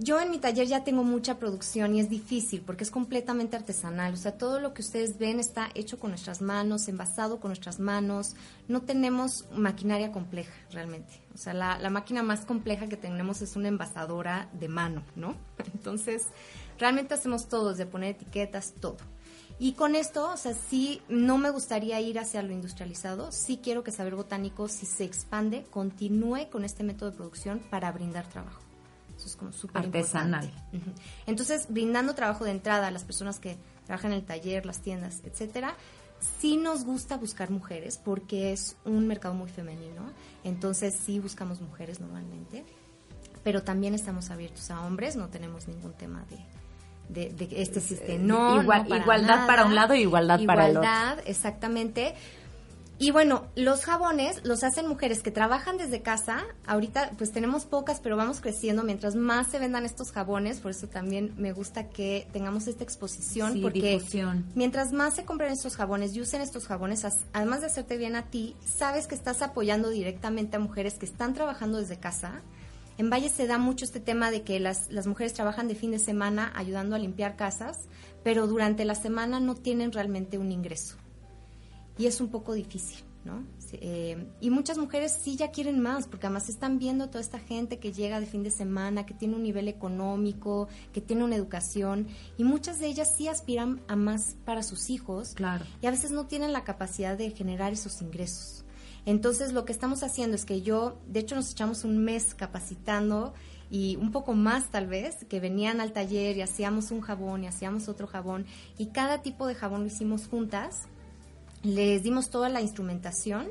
[0.00, 4.14] Yo en mi taller ya tengo mucha producción y es difícil porque es completamente artesanal.
[4.14, 7.80] O sea, todo lo que ustedes ven está hecho con nuestras manos, envasado con nuestras
[7.80, 8.36] manos.
[8.68, 11.20] No tenemos maquinaria compleja realmente.
[11.34, 15.34] O sea, la, la máquina más compleja que tenemos es una envasadora de mano, ¿no?
[15.74, 16.26] Entonces,
[16.78, 18.98] realmente hacemos todo, desde poner etiquetas, todo.
[19.58, 23.32] Y con esto, o sea, sí, no me gustaría ir hacia lo industrializado.
[23.32, 27.90] Sí quiero que Saber Botánico, si se expande, continúe con este método de producción para
[27.90, 28.67] brindar trabajo.
[29.28, 30.50] Es como súper artesanal.
[31.26, 35.22] Entonces, brindando trabajo de entrada a las personas que trabajan en el taller, las tiendas,
[35.24, 35.74] etcétera,
[36.40, 40.12] sí nos gusta buscar mujeres porque es un mercado muy femenino.
[40.44, 42.64] Entonces, sí buscamos mujeres normalmente,
[43.44, 46.24] pero también estamos abiertos a hombres, no tenemos ningún tema
[47.08, 48.22] de, de, este sistema.
[48.22, 50.82] No, igualdad para un lado y igualdad, para el otro.
[50.90, 52.14] Igualdad, exactamente.
[53.00, 56.44] Y bueno, los jabones los hacen mujeres que trabajan desde casa.
[56.66, 60.58] Ahorita pues tenemos pocas, pero vamos creciendo mientras más se vendan estos jabones.
[60.58, 63.60] Por eso también me gusta que tengamos esta exposición.
[63.62, 64.00] porque
[64.56, 68.30] mientras más se compren estos jabones y usen estos jabones, además de hacerte bien a
[68.30, 72.42] ti, sabes que estás apoyando directamente a mujeres que están trabajando desde casa.
[72.96, 75.92] En Valle se da mucho este tema de que las, las mujeres trabajan de fin
[75.92, 77.78] de semana ayudando a limpiar casas,
[78.24, 80.96] pero durante la semana no tienen realmente un ingreso
[81.98, 83.44] y es un poco difícil, ¿no?
[83.72, 87.78] Eh, y muchas mujeres sí ya quieren más, porque además están viendo toda esta gente
[87.78, 92.06] que llega de fin de semana, que tiene un nivel económico, que tiene una educación,
[92.38, 95.64] y muchas de ellas sí aspiran a más para sus hijos, claro.
[95.82, 98.64] y a veces no tienen la capacidad de generar esos ingresos.
[99.04, 103.32] Entonces lo que estamos haciendo es que yo, de hecho nos echamos un mes capacitando
[103.70, 107.46] y un poco más tal vez, que venían al taller y hacíamos un jabón y
[107.46, 108.46] hacíamos otro jabón
[108.76, 110.88] y cada tipo de jabón lo hicimos juntas
[111.62, 113.48] les dimos toda la instrumentación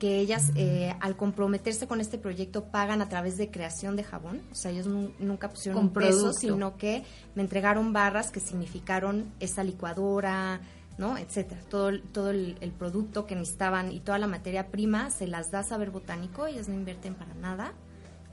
[0.00, 4.40] que ellas eh, al comprometerse con este proyecto pagan a través de creación de jabón,
[4.50, 9.62] o sea, ellos nunca pusieron un peso, sino que me entregaron barras que significaron esa
[9.62, 10.62] licuadora,
[10.96, 11.18] ¿no?
[11.18, 11.60] etcétera.
[11.68, 15.90] Todo, todo el, producto que necesitaban y toda la materia prima se las da Saber
[15.90, 17.74] Botánico, ellas no invierten para nada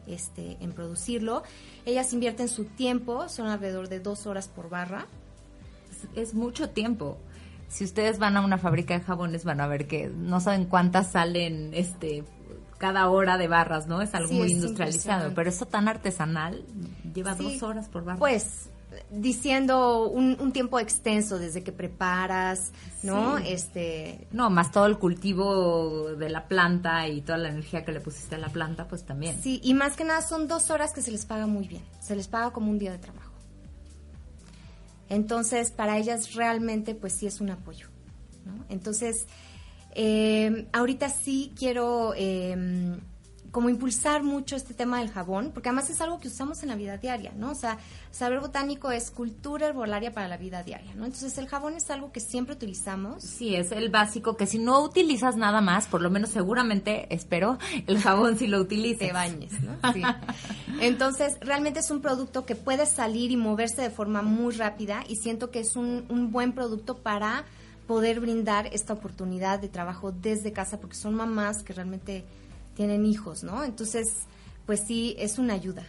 [0.08, 1.44] este, en producirlo.
[1.86, 5.06] Ellas invierten su tiempo, son alrededor de dos horas por barra.
[6.16, 7.18] es mucho tiempo
[7.68, 11.12] si ustedes van a una fábrica de jabones van a ver que no saben cuántas
[11.12, 12.24] salen este
[12.78, 14.02] cada hora de barras, ¿no?
[14.02, 16.64] Es algo muy industrializado, pero eso tan artesanal
[17.14, 18.20] lleva dos horas por barra.
[18.20, 18.70] Pues
[19.10, 22.72] diciendo un, tiempo extenso desde que preparas,
[23.04, 23.38] ¿no?
[23.38, 28.00] Este, no, más todo el cultivo de la planta y toda la energía que le
[28.00, 29.42] pusiste a la planta, pues también.
[29.42, 32.16] Sí, y más que nada son dos horas que se les paga muy bien, se
[32.16, 33.27] les paga como un día de trabajo.
[35.10, 37.88] Entonces, para ellas realmente, pues sí es un apoyo.
[38.46, 38.66] ¿no?
[38.70, 39.28] Entonces,
[39.96, 42.98] eh, ahorita sí quiero eh,
[43.58, 46.76] como impulsar mucho este tema del jabón, porque además es algo que usamos en la
[46.76, 47.50] vida diaria, ¿no?
[47.50, 47.80] O sea,
[48.12, 51.06] saber botánico es cultura herbolaria para la vida diaria, ¿no?
[51.06, 53.24] Entonces el jabón es algo que siempre utilizamos.
[53.24, 57.58] Sí, es el básico que si no utilizas nada más, por lo menos seguramente, espero,
[57.88, 59.08] el jabón si lo utilices.
[59.08, 59.76] Te bañes, ¿no?
[59.92, 60.04] Sí.
[60.80, 65.16] Entonces, realmente es un producto que puede salir y moverse de forma muy rápida y
[65.16, 67.44] siento que es un, un buen producto para
[67.88, 72.24] poder brindar esta oportunidad de trabajo desde casa, porque son mamás que realmente
[72.78, 73.64] tienen hijos, ¿no?
[73.64, 74.06] Entonces,
[74.68, 75.84] pues sí, es una ayuda.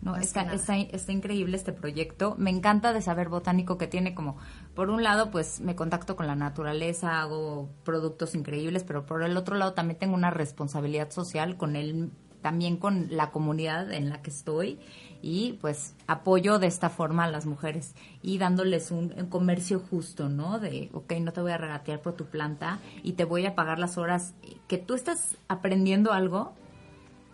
[0.00, 2.34] No, está, está, increíble este proyecto.
[2.38, 4.38] Me encanta de saber botánico que tiene como,
[4.74, 9.36] por un lado, pues me contacto con la naturaleza, hago productos increíbles, pero por el
[9.36, 12.12] otro lado también tengo una responsabilidad social con él,
[12.42, 14.78] también con la comunidad en la que estoy
[15.22, 20.28] y pues apoyo de esta forma a las mujeres y dándoles un, un, comercio justo,
[20.28, 20.58] ¿no?
[20.58, 23.78] De, ok, no te voy a regatear por tu planta y te voy a pagar
[23.78, 24.34] las horas
[24.66, 26.54] que tú estás aprendiendo algo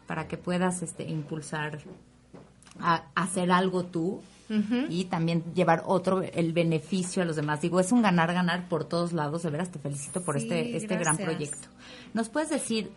[0.07, 1.81] para que puedas este, impulsar
[2.81, 4.23] a, hacer algo tú
[4.89, 7.61] y también llevar otro, el beneficio a los demás.
[7.61, 9.43] Digo, es un ganar-ganar por todos lados.
[9.43, 11.67] De veras, te felicito por Sí, este, este gran proyecto.
[12.15, 12.93] ¿Nos puedes decir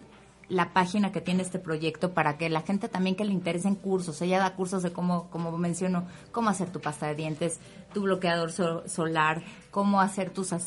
[0.50, 4.22] la página que tiene este proyecto para que la gente también que le interesen cursos,
[4.22, 7.60] ella da cursos de cómo, como menciono, cómo hacer tu pasta de dientes,
[7.94, 10.60] tu bloqueador so- solar, cómo hacer tus, o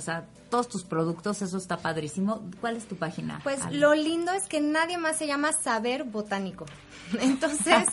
[0.00, 2.42] sea, todos tus productos, eso está padrísimo.
[2.60, 3.40] ¿Cuál es tu página?
[3.42, 3.78] Pues Ale?
[3.78, 6.64] lo lindo es que nadie más se llama Saber Botánico.
[7.20, 7.88] Entonces,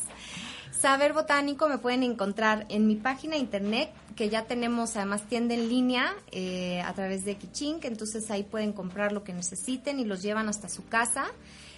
[0.84, 5.70] Saber Botánico me pueden encontrar en mi página internet, que ya tenemos además tienda en
[5.70, 10.22] línea eh, a través de Kichink, entonces ahí pueden comprar lo que necesiten y los
[10.22, 11.28] llevan hasta su casa.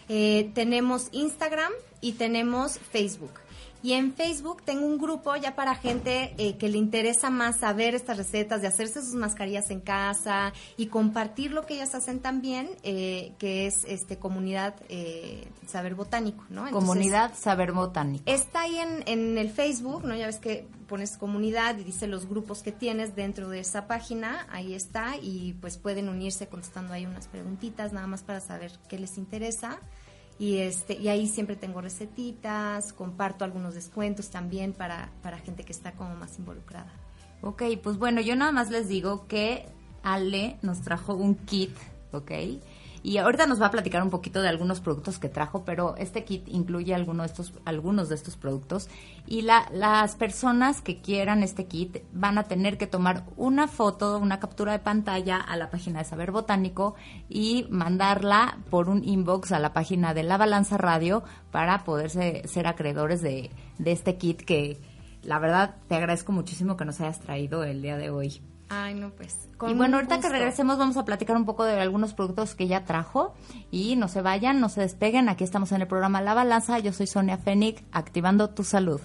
[0.09, 3.44] Eh, tenemos Instagram y tenemos Facebook.
[3.85, 7.93] Y en Facebook tengo un grupo ya para gente eh, que le interesa más saber
[7.93, 12.71] estas recetas, de hacerse sus mascarillas en casa y compartir lo que ellas hacen también,
[12.81, 16.65] eh, que es este comunidad eh, Saber Botánico, ¿no?
[16.65, 18.23] Entonces, Comunidad Saber Botánico.
[18.25, 20.15] Está ahí en, en el Facebook, ¿no?
[20.15, 24.47] Ya ves que pones comunidad y dice los grupos que tienes dentro de esa página,
[24.49, 28.97] ahí está, y pues pueden unirse contestando ahí unas preguntitas, nada más para saber qué
[28.97, 29.79] les interesa.
[30.37, 35.71] Y este, y ahí siempre tengo recetitas, comparto algunos descuentos también para, para gente que
[35.71, 36.91] está como más involucrada.
[37.41, 39.65] Ok, pues bueno, yo nada más les digo que
[40.03, 41.75] Ale nos trajo un kit,
[42.11, 42.31] ¿ok?
[43.05, 46.23] Y ahorita nos va a platicar un poquito de algunos productos que trajo, pero este
[46.23, 48.89] kit incluye algunos de estos, algunos de estos productos.
[49.27, 54.17] Y la, las personas que quieran este kit van a tener que tomar una foto,
[54.17, 56.95] una captura de pantalla a la página de Saber Botánico
[57.29, 62.65] y mandarla por un inbox a la página de La Balanza Radio para poderse ser
[62.65, 63.51] acreedores de
[63.85, 64.81] este kit que
[65.21, 68.41] la verdad te agradezco muchísimo que nos hayas traído el día de hoy.
[68.69, 69.47] Ay, no, pues.
[69.67, 72.83] y bueno, ahorita que regresemos vamos a platicar un poco de algunos productos que ya
[72.83, 73.33] trajo
[73.69, 75.29] y no se vayan, no se despeguen.
[75.29, 76.79] Aquí estamos en el programa La Balanza.
[76.79, 79.01] Yo soy Sonia Fénix, activando tu salud.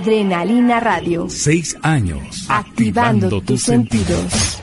[0.00, 1.28] Adrenalina Radio.
[1.28, 2.46] Seis años.
[2.48, 4.62] Activando tus sentidos.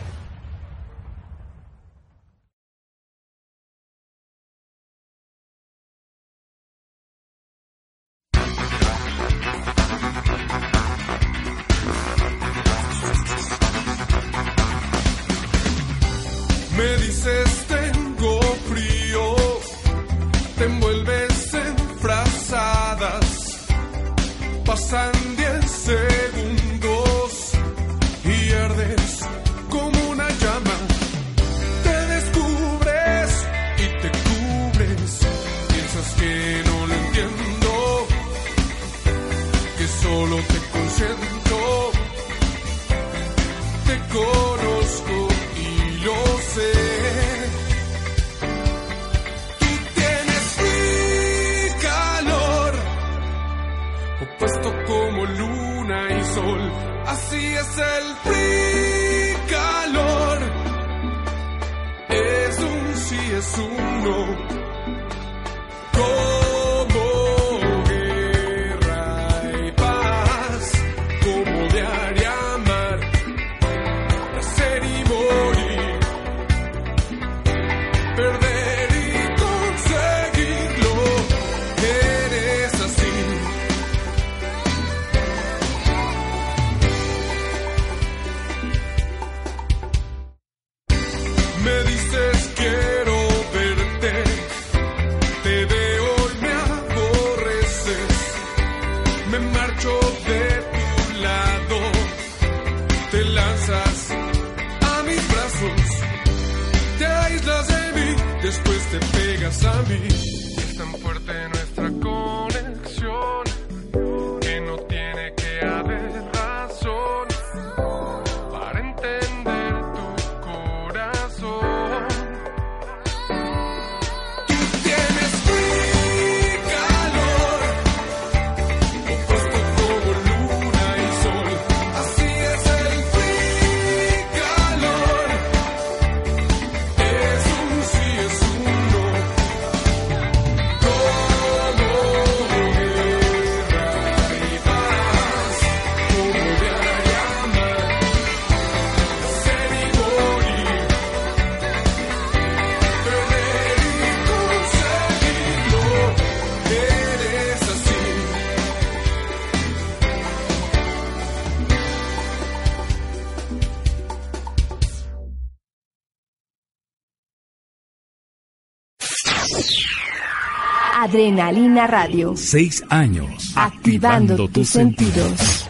[171.17, 172.37] Adrenalina Radio.
[172.37, 173.53] Seis años.
[173.55, 175.66] Activando tus sentidos.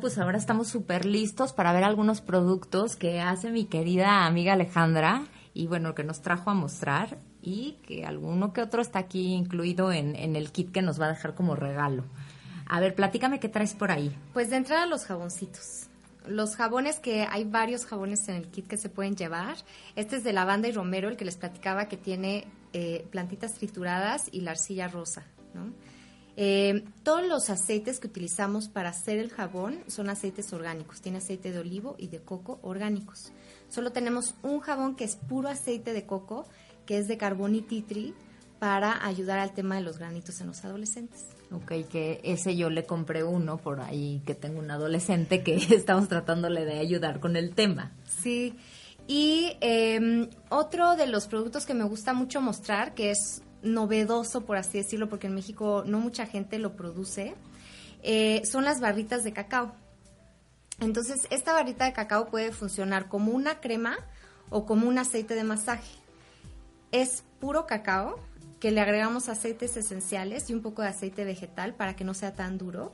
[0.00, 5.26] Pues ahora estamos súper listos para ver algunos productos que hace mi querida amiga Alejandra
[5.54, 9.92] y bueno, que nos trajo a mostrar y que alguno que otro está aquí incluido
[9.92, 12.04] en, en el kit que nos va a dejar como regalo.
[12.66, 14.14] A ver, platícame qué traes por ahí.
[14.32, 15.86] Pues de entrada los jaboncitos.
[16.26, 19.56] Los jabones que hay varios jabones en el kit que se pueden llevar.
[19.94, 24.28] Este es de lavanda y romero, el que les platicaba que tiene eh, plantitas trituradas
[24.32, 25.24] y la arcilla rosa.
[25.54, 25.72] ¿no?
[26.36, 31.00] Eh, todos los aceites que utilizamos para hacer el jabón son aceites orgánicos.
[31.00, 33.32] Tiene aceite de olivo y de coco orgánicos.
[33.68, 36.46] Solo tenemos un jabón que es puro aceite de coco,
[36.84, 38.14] que es de carbón y tree,
[38.58, 41.26] para ayudar al tema de los granitos en los adolescentes.
[41.52, 46.08] Ok, que ese yo le compré uno por ahí, que tengo un adolescente que estamos
[46.08, 47.92] tratándole de ayudar con el tema.
[48.04, 48.54] Sí.
[49.08, 54.56] Y eh, otro de los productos que me gusta mucho mostrar, que es novedoso, por
[54.56, 57.34] así decirlo, porque en México no mucha gente lo produce,
[58.02, 59.74] eh, son las barritas de cacao.
[60.80, 63.96] Entonces, esta barrita de cacao puede funcionar como una crema
[64.50, 65.90] o como un aceite de masaje.
[66.92, 68.20] Es puro cacao
[68.60, 72.34] que le agregamos aceites esenciales y un poco de aceite vegetal para que no sea
[72.34, 72.92] tan duro.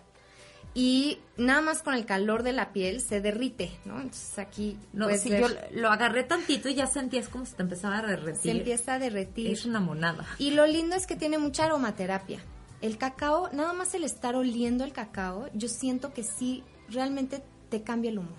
[0.74, 3.96] Y nada más con el calor de la piel se derrite, ¿no?
[3.96, 7.62] Entonces aquí No, sí, ver, yo lo agarré tantito y ya sentías como si te
[7.62, 8.40] empezaba a derretir.
[8.40, 9.50] se empieza a derretir.
[9.50, 10.26] Es una monada.
[10.38, 12.40] Y lo lindo es que tiene mucha aromaterapia.
[12.80, 17.82] El cacao, nada más el estar oliendo el cacao, yo siento que sí, realmente te
[17.82, 18.38] cambia el humor.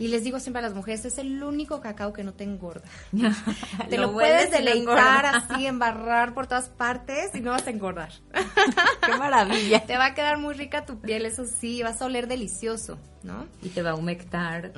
[0.00, 2.88] Y les digo siempre a las mujeres, es el único cacao que no te engorda.
[3.90, 8.10] te lo, puedes deleitar así, embarrar por todas partes y no vas a engordar.
[9.06, 9.84] Qué maravilla.
[9.84, 13.46] te va a quedar muy rica tu piel, eso sí, vas a oler delicioso, ¿no?
[13.62, 14.72] Y te va a humectar.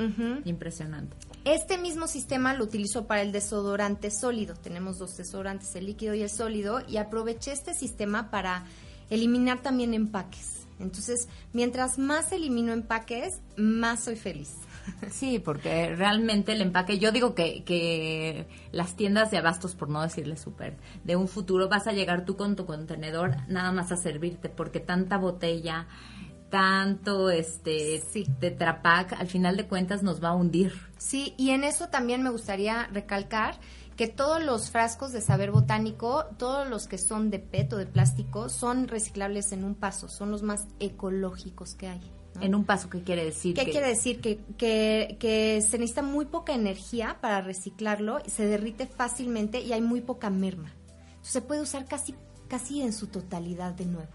[0.45, 1.16] Impresionante.
[1.45, 4.57] Este mismo sistema lo utilizo para el desodorante sólido.
[4.57, 8.64] Tenemos dos desodorantes, el líquido y el sólido, y aproveché este sistema para
[9.09, 10.66] eliminar también empaques.
[10.81, 14.57] Entonces, mientras más elimino empaques, más soy feliz.
[15.11, 20.03] Sí, porque realmente el empaque, yo digo que, que las tiendas de abastos, por no
[20.03, 23.97] decirle súper, de un futuro vas a llegar tú con tu contenedor nada más a
[23.97, 25.87] servirte, porque tanta botella,
[26.51, 28.26] tanto este Sí.
[28.41, 30.72] Tetra Pak, al final de cuentas nos va a hundir.
[30.99, 33.59] Sí, y en eso también me gustaría recalcar
[33.97, 37.87] que todos los frascos de saber botánico, todos los que son de PET o de
[37.87, 42.22] plástico, son reciclables en un paso, son los más ecológicos que hay.
[42.35, 42.43] ¿No?
[42.43, 43.55] En un paso, ¿qué quiere decir?
[43.55, 44.20] ¿Qué Que- quiere decir?
[44.20, 49.80] Que, que, que se necesita muy poca energía para reciclarlo, se derrite fácilmente y hay
[49.83, 50.72] muy poca merma.
[51.09, 52.14] Entonces, se puede usar casi,
[52.49, 54.12] casi en su totalidad de nuevo.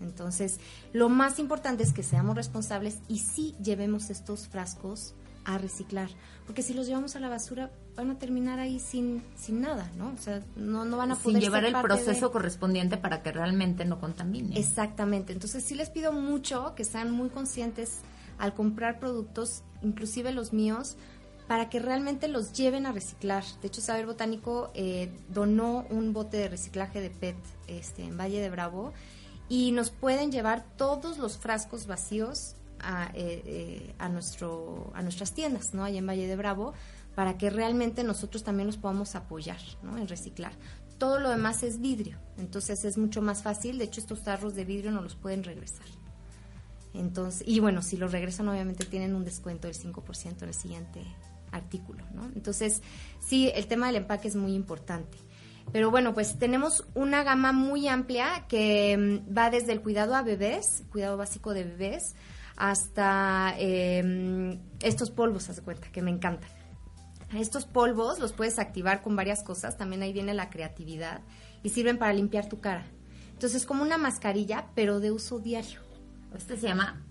[0.00, 0.58] Entonces,
[0.92, 5.14] lo más importante es que seamos responsables y sí llevemos estos frascos
[5.44, 6.10] a reciclar,
[6.46, 10.12] porque si los llevamos a la basura van a terminar ahí sin, sin nada, ¿no?
[10.12, 13.22] O sea, no, no van a Sin poder llevar ser el de- proceso correspondiente para
[13.22, 14.58] que realmente no contamine.
[14.58, 15.32] Exactamente.
[15.32, 17.98] Entonces sí les pido mucho que sean muy conscientes
[18.38, 20.96] al comprar productos, inclusive los míos,
[21.46, 23.44] para que realmente los lleven a reciclar.
[23.60, 27.36] De hecho, Saber Botánico eh, donó un bote de reciclaje de PET
[27.66, 28.92] este, en Valle de Bravo
[29.48, 35.32] y nos pueden llevar todos los frascos vacíos a, eh, eh, a, nuestro, a nuestras
[35.32, 35.84] tiendas, ¿no?
[35.84, 36.74] Allá en Valle de Bravo,
[37.14, 39.98] para que realmente nosotros también los podamos apoyar, ¿no?
[39.98, 40.52] En reciclar.
[40.98, 43.78] Todo lo demás es vidrio, entonces es mucho más fácil.
[43.78, 45.86] De hecho, estos tarros de vidrio no los pueden regresar.
[46.92, 51.02] Entonces, y bueno, si los regresan, obviamente tienen un descuento del 5% en el siguiente
[51.52, 52.26] artículo, ¿no?
[52.34, 52.82] Entonces,
[53.20, 55.18] sí, el tema del empaque es muy importante.
[55.72, 60.22] Pero bueno, pues tenemos una gama muy amplia que mm, va desde el cuidado a
[60.22, 62.14] bebés, cuidado básico de bebés,
[62.60, 66.50] hasta eh, estos polvos, haz de cuenta, que me encantan.
[67.34, 71.22] Estos polvos los puedes activar con varias cosas, también ahí viene la creatividad,
[71.62, 72.84] y sirven para limpiar tu cara.
[73.32, 75.80] Entonces, como una mascarilla, pero de uso diario.
[76.36, 77.02] Este se llama,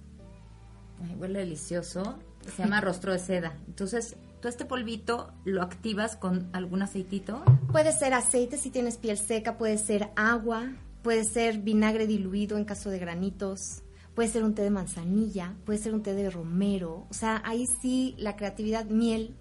[1.03, 2.19] ay, huele delicioso,
[2.55, 3.57] se llama rostro de seda.
[3.65, 7.43] Entonces, tú este polvito lo activas con algún aceitito.
[7.71, 12.65] Puede ser aceite si tienes piel seca, puede ser agua, puede ser vinagre diluido en
[12.65, 13.81] caso de granitos,
[14.19, 17.07] puede ser un té de manzanilla, puede ser un té de romero.
[17.09, 19.33] O sea, ahí sí la creatividad, miel.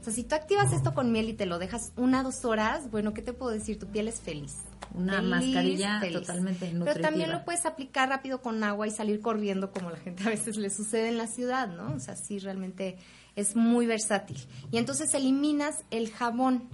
[0.00, 2.90] O sea, si tú activas esto con miel y te lo dejas una dos horas,
[2.90, 3.78] bueno, ¿qué te puedo decir?
[3.78, 4.60] Tu piel es feliz.
[4.94, 6.20] Una Feliz, mascarilla feliz.
[6.20, 7.06] totalmente Pero nutritiva.
[7.06, 10.56] también lo puedes aplicar rápido con agua y salir corriendo como la gente a veces
[10.56, 11.92] le sucede en la ciudad, ¿no?
[11.94, 12.96] O sea, sí, realmente
[13.36, 14.38] es muy versátil.
[14.72, 16.70] Y entonces eliminas el jabón,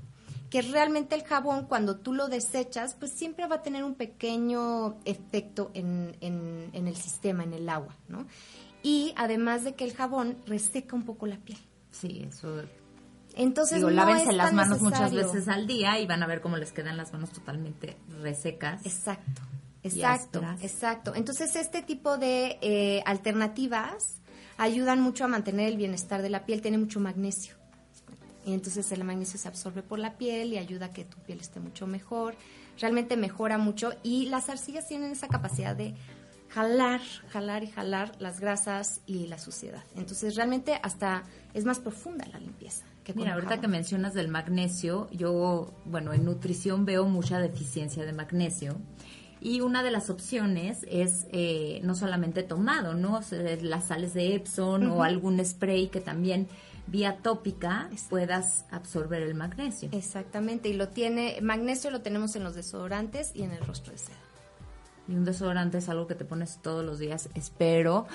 [0.50, 4.96] que realmente el jabón cuando tú lo desechas, pues siempre va a tener un pequeño
[5.04, 8.26] efecto en, en- en el sistema, en el agua, ¿no?
[8.82, 11.58] Y además de que el jabón reseca un poco la piel.
[11.92, 12.62] Sí, eso.
[13.36, 16.56] Entonces, Digo, no lávense las manos muchas veces al día y van a ver cómo
[16.56, 18.84] les quedan las manos totalmente resecas.
[18.84, 19.42] Exacto,
[19.84, 21.14] exacto, exacto.
[21.14, 24.20] Entonces, este tipo de eh, alternativas
[24.58, 27.54] ayudan mucho a mantener el bienestar de la piel, tiene mucho magnesio.
[28.50, 31.38] Y entonces el magnesio se absorbe por la piel y ayuda a que tu piel
[31.38, 32.34] esté mucho mejor.
[32.80, 35.94] Realmente mejora mucho y las arcillas tienen esa capacidad de
[36.48, 39.84] jalar, jalar y jalar las grasas y la suciedad.
[39.94, 41.22] Entonces realmente hasta
[41.54, 42.86] es más profunda la limpieza.
[43.04, 48.12] Que Mira, ahorita que mencionas del magnesio, yo, bueno, en nutrición veo mucha deficiencia de
[48.12, 48.78] magnesio.
[49.40, 53.16] Y una de las opciones es eh, no solamente tomado, ¿no?
[53.16, 56.46] O sea, las sales de Epsom o algún spray que también
[56.86, 59.88] vía tópica puedas absorber el magnesio.
[59.92, 63.98] Exactamente, y lo tiene, magnesio lo tenemos en los desodorantes y en el rostro de
[63.98, 64.16] seda.
[65.08, 68.06] Y un desodorante es algo que te pones todos los días, espero,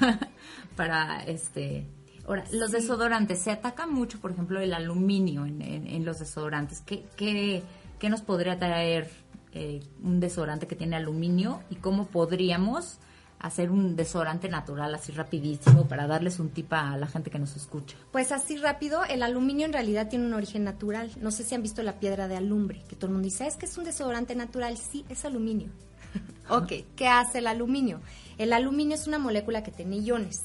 [0.76, 1.86] para este...
[2.26, 6.80] Ahora, los desodorantes, se ataca mucho, por ejemplo, el aluminio en, en- en los desodorantes.
[6.80, 7.62] ¿Qué, qué,
[7.98, 9.10] qué nos podría traer
[9.54, 12.98] eh, un desodorante que tiene aluminio y cómo podríamos
[13.38, 17.56] hacer un desodorante natural así rapidísimo para darles un tip a la gente que nos
[17.56, 17.96] escucha?
[18.10, 21.10] Pues así rápido, el aluminio en realidad tiene un origen natural.
[21.20, 23.48] No sé si han visto la piedra de alumbre, que todo el mundo dice, "Ah,
[23.48, 24.76] es que es un desodorante natural.
[24.78, 25.68] Sí, es aluminio.
[26.48, 28.00] ok, ¿qué hace el aluminio?
[28.38, 30.40] El aluminio es una molécula que tiene iones.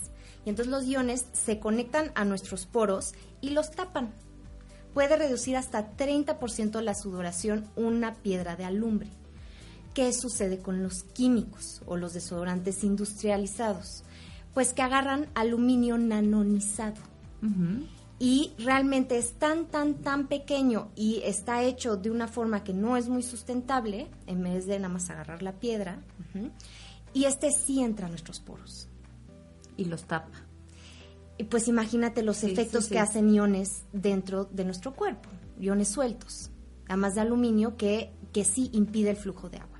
[0.46, 4.14] Y entonces los iones se conectan a nuestros poros y los tapan.
[4.94, 9.10] Puede reducir hasta 30% la sudoración una piedra de alumbre.
[9.94, 14.04] ¿Qué sucede con los químicos o los desodorantes industrializados?
[14.54, 17.02] Pues que agarran aluminio nanonizado
[18.20, 22.98] y realmente es tan, tan, tan pequeño y está hecho de una forma que no
[22.98, 26.02] es muy sustentable, en vez de nada más agarrar la piedra,
[27.14, 28.90] y este sí entra a nuestros poros.
[29.78, 30.49] Y los tapa.
[31.40, 32.94] Y pues imagínate los Sí, efectos sí, sí.
[32.94, 35.30] que hacen iones dentro de nuestro cuerpo,
[35.60, 36.52] iones sueltos,
[36.88, 39.80] además de aluminio que, que sí impide el flujo de agua.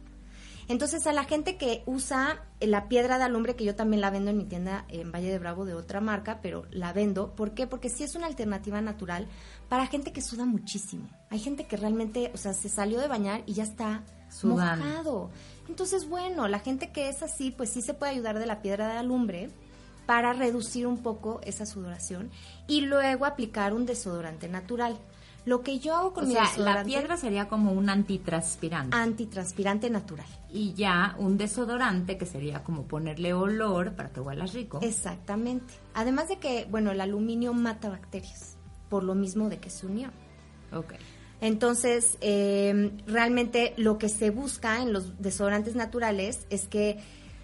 [0.70, 4.30] Entonces a la gente que usa la piedra de alumbre, que yo también la vendo
[4.30, 7.66] en mi tienda en Valle de Bravo de otra marca, pero la vendo, ¿por qué?
[7.68, 9.28] Porque sí es una alternativa natural
[9.68, 11.10] para gente que suda muchísimo.
[11.32, 14.86] Hay gente que realmente, o sea, se salió de bañar y ya está Sudando.
[14.86, 15.30] mojado.
[15.68, 18.88] Entonces, bueno, la gente que es así, pues sí se puede ayudar de la piedra
[18.90, 19.50] de alumbre
[20.10, 22.32] para reducir un poco esa sudoración
[22.68, 24.98] y luego aplicar un desodorante natural.
[25.46, 28.98] Lo que yo hago con O mi sea, la desodorante piedra sería como un antitranspirante.
[28.98, 30.26] antitranspirante natural.
[30.52, 34.80] y ya un desodorante que sería como ponerle olor para que huelas rico.
[34.82, 35.76] Exactamente.
[35.94, 38.58] Además de que, bueno, el aluminio mata bacterias,
[38.90, 40.10] por lo mismo de que es unión.
[40.74, 40.96] Ok.
[41.40, 46.98] Entonces, eh, realmente lo que se busca en los desodorantes naturales es que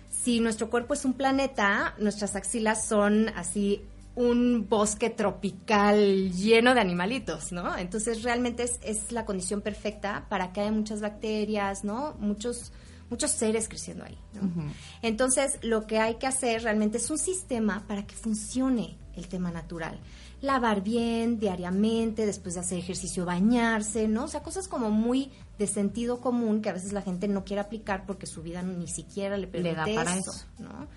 [0.10, 3.82] si nuestro cuerpo es un planeta, nuestras axilas son así
[4.16, 7.78] un bosque tropical lleno de animalitos, ¿no?
[7.78, 12.16] Entonces realmente es, es la condición perfecta para que haya muchas bacterias, ¿no?
[12.20, 12.72] Muchos
[13.10, 14.18] muchos seres creciendo ahí.
[14.34, 14.72] ¿no?
[15.02, 19.52] Entonces, lo que hay que hacer realmente es un sistema para que funcione el tema
[19.52, 20.00] natural.
[20.42, 24.26] Lavar bien diariamente, después de hacer ejercicio, bañarse, ¿no?
[24.26, 27.62] O sea, cosas como muy de sentido común que a veces la gente no quiere
[27.62, 30.46] aplicar porque su vida ni siquiera le permite da para eso, eso.
[30.60, 30.88] ¿no?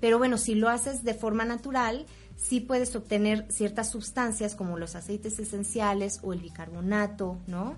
[0.00, 2.06] Pero bueno, si lo haces de forma natural,
[2.36, 7.76] sí puedes obtener ciertas sustancias como los aceites esenciales o el bicarbonato, ¿no?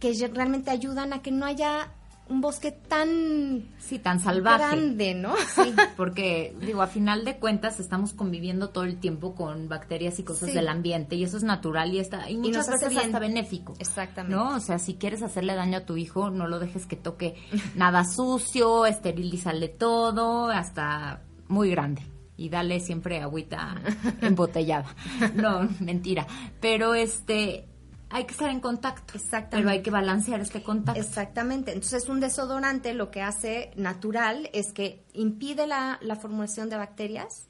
[0.00, 1.92] Que realmente ayudan a que no haya
[2.28, 4.58] un bosque tan Sí, tan salvaje.
[4.76, 5.34] grande, ¿no?
[5.54, 10.24] Sí, porque digo, a final de cuentas estamos conviviendo todo el tiempo con bacterias y
[10.24, 10.54] cosas Sí.
[10.54, 13.74] del ambiente y eso es natural y está y muchas hace veces hasta benéfico.
[13.78, 14.36] Exactamente.
[14.36, 14.56] ¿No?
[14.56, 17.36] O sea, si quieres hacerle daño a tu hijo, no lo dejes que toque
[17.76, 22.02] nada sucio, esterilízale todo, hasta muy grande.
[22.36, 23.80] Y dale siempre agüita
[24.20, 24.94] embotellada.
[25.34, 26.26] No, mentira.
[26.60, 27.67] Pero este
[28.10, 29.14] hay que estar en contacto.
[29.14, 29.56] Exactamente.
[29.56, 31.00] Pero hay que balancear este contacto.
[31.00, 31.72] Exactamente.
[31.72, 37.48] Entonces, un desodorante lo que hace natural es que impide la, la formulación de bacterias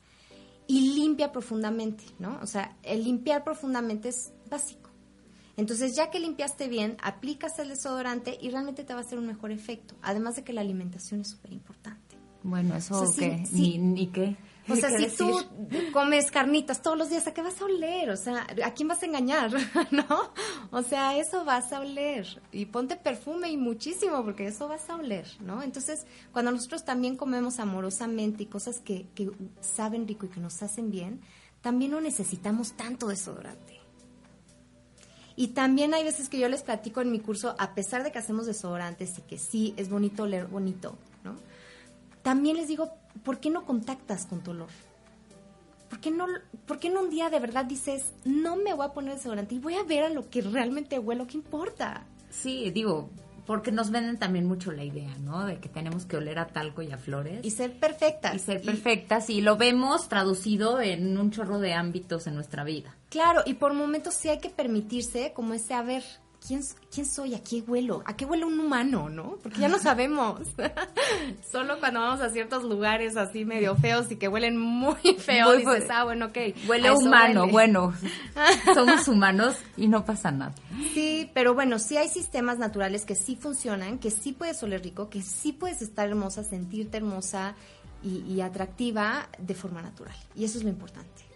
[0.67, 2.39] y limpia profundamente, ¿no?
[2.43, 4.91] O sea, el limpiar profundamente es básico.
[5.57, 9.27] Entonces, ya que limpiaste bien, aplicas el desodorante y realmente te va a hacer un
[9.27, 9.97] mejor efecto.
[10.03, 12.17] Además de que la alimentación es súper importante.
[12.45, 13.79] Bueno, eso O sea, sí, que sí.
[13.79, 14.37] ni, ni qué.
[14.71, 15.39] O sea, ¿Qué si tú
[15.71, 15.93] decir?
[15.93, 18.11] comes carnitas todos los días, ¿a qué vas a oler?
[18.11, 19.51] O sea, ¿a quién vas a engañar?
[19.91, 20.33] ¿No?
[20.71, 22.43] O sea, eso vas a oler.
[22.53, 25.62] Y ponte perfume y muchísimo, porque eso vas a oler, ¿no?
[25.62, 30.62] Entonces, cuando nosotros también comemos amorosamente y cosas que, que saben rico y que nos
[30.62, 31.21] hacen bien,
[31.61, 33.79] también no necesitamos tanto desodorante.
[35.37, 38.19] Y también hay veces que yo les platico en mi curso, a pesar de que
[38.19, 41.37] hacemos desodorantes y que sí es bonito oler bonito, ¿no?
[42.23, 42.91] También les digo,
[43.25, 44.69] ¿por qué no contactas con tu olor?
[45.89, 46.27] ¿Por qué, no,
[46.66, 49.59] ¿Por qué no un día de verdad dices, no me voy a poner desodorante y
[49.59, 51.27] voy a ver a lo que realmente huelo?
[51.27, 52.05] ¿Qué importa?
[52.31, 53.09] Sí, digo,
[53.49, 55.47] porque nos venden también mucho la idea, ¿no?
[55.47, 57.41] De que tenemos que oler a talco y a flores.
[57.43, 58.35] Y ser perfectas.
[58.35, 62.95] y ser perfectas y lo vemos traducido en un chorro de ámbitos en nuestra vida.
[63.09, 66.05] Claro, y por momentos sí hay que permitirse como ese, a ver,
[66.49, 67.34] ¿quién, quién soy?
[67.34, 68.03] ¿A qué huelo?
[68.07, 69.36] ¿A qué huele un humano, no?
[69.42, 70.40] Porque ya no sabemos.
[71.53, 75.59] Solo cuando vamos a ciertos lugares así medio feos y que huelen muy feo, Muy
[75.59, 76.38] dices, ah, bueno, ok.
[76.66, 77.53] Huele humano, huele.
[77.53, 77.94] bueno,
[78.74, 80.55] somos humanos y no pasa nada.
[80.94, 85.11] Sí, pero bueno, sí hay sistemas naturales que sí funcionan, que sí puedes oler rico,
[85.11, 87.55] que sí puedes estar hermosa, sentirte hermosa
[88.03, 90.16] y, y atractiva de forma natural.
[90.34, 91.28] Y eso es lo importante.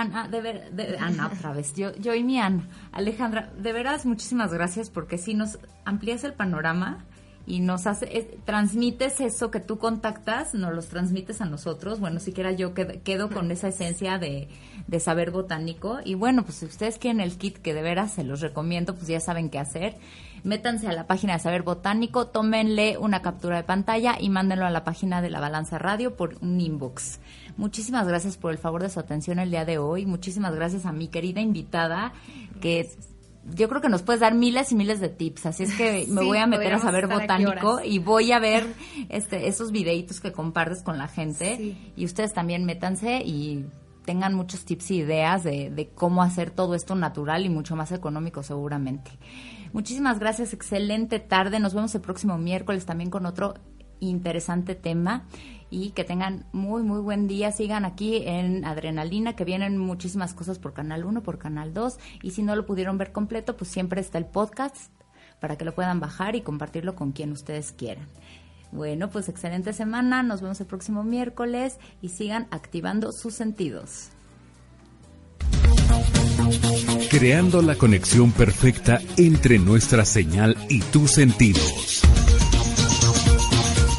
[0.00, 2.68] Ana, de ver, de- Ana otra vez, yo, yo y mi Ana.
[2.92, 7.04] Alejandra, de veras muchísimas gracias porque sí nos amplías el panorama
[7.46, 12.00] y nos hace, es- transmites eso que tú contactas, nos los transmites a nosotros.
[12.00, 14.48] Bueno, siquiera yo qued- quedo con esa esencia de,
[14.86, 15.98] de saber botánico.
[16.04, 19.06] Y bueno, pues si ustedes quieren el kit que de veras se los recomiendo, pues
[19.08, 19.96] ya saben qué hacer.
[20.42, 24.70] Métanse a la página de Saber Botánico, tómenle una captura de pantalla y mándenlo a
[24.70, 27.18] la página de la Balanza Radio por un inbox.
[27.56, 30.06] Muchísimas gracias por el favor de su atención el día de hoy.
[30.06, 32.12] Muchísimas gracias a mi querida invitada
[32.60, 32.88] que
[33.54, 36.22] yo creo que nos puedes dar miles y miles de tips, así es que me
[36.22, 38.66] Sí, voy a meter a saber botánico y voy a ver
[39.10, 41.92] este esos videitos que compartes con la gente Sí.
[41.94, 43.66] y ustedes también métanse y
[44.06, 47.92] tengan muchos tips y ideas de, de cómo hacer todo esto natural y mucho más
[47.92, 49.10] económico seguramente.
[49.72, 53.54] Muchísimas gracias, excelente tarde, nos vemos el próximo miércoles también con otro
[54.00, 55.24] interesante tema
[55.70, 60.58] y que tengan muy muy buen día, sigan aquí en Adrenalina que vienen muchísimas cosas
[60.58, 64.00] por Canal 1, por Canal 2 y si no lo pudieron ver completo, pues siempre
[64.00, 64.92] está el podcast
[65.40, 68.06] para que lo puedan bajar y compartirlo con quien ustedes quieran.
[68.72, 74.10] Bueno, pues excelente semana, nos vemos el próximo miércoles y sigan activando sus sentidos.
[77.10, 82.02] Creando la conexión perfecta entre nuestra señal y tus sentidos.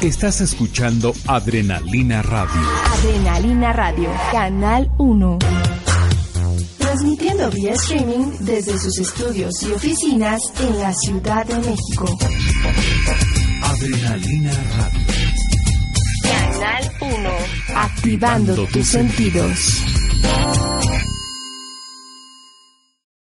[0.06, 2.60] Estás escuchando Adrenalina Radio.
[2.92, 5.38] Adrenalina Radio, Canal 1.
[6.78, 12.18] Transmitiendo vía streaming desde sus estudios y oficinas en la Ciudad de México.
[13.64, 15.06] Adrenalina Radio.
[16.22, 17.30] Canal 1.
[17.74, 19.82] Activando tus sentidos.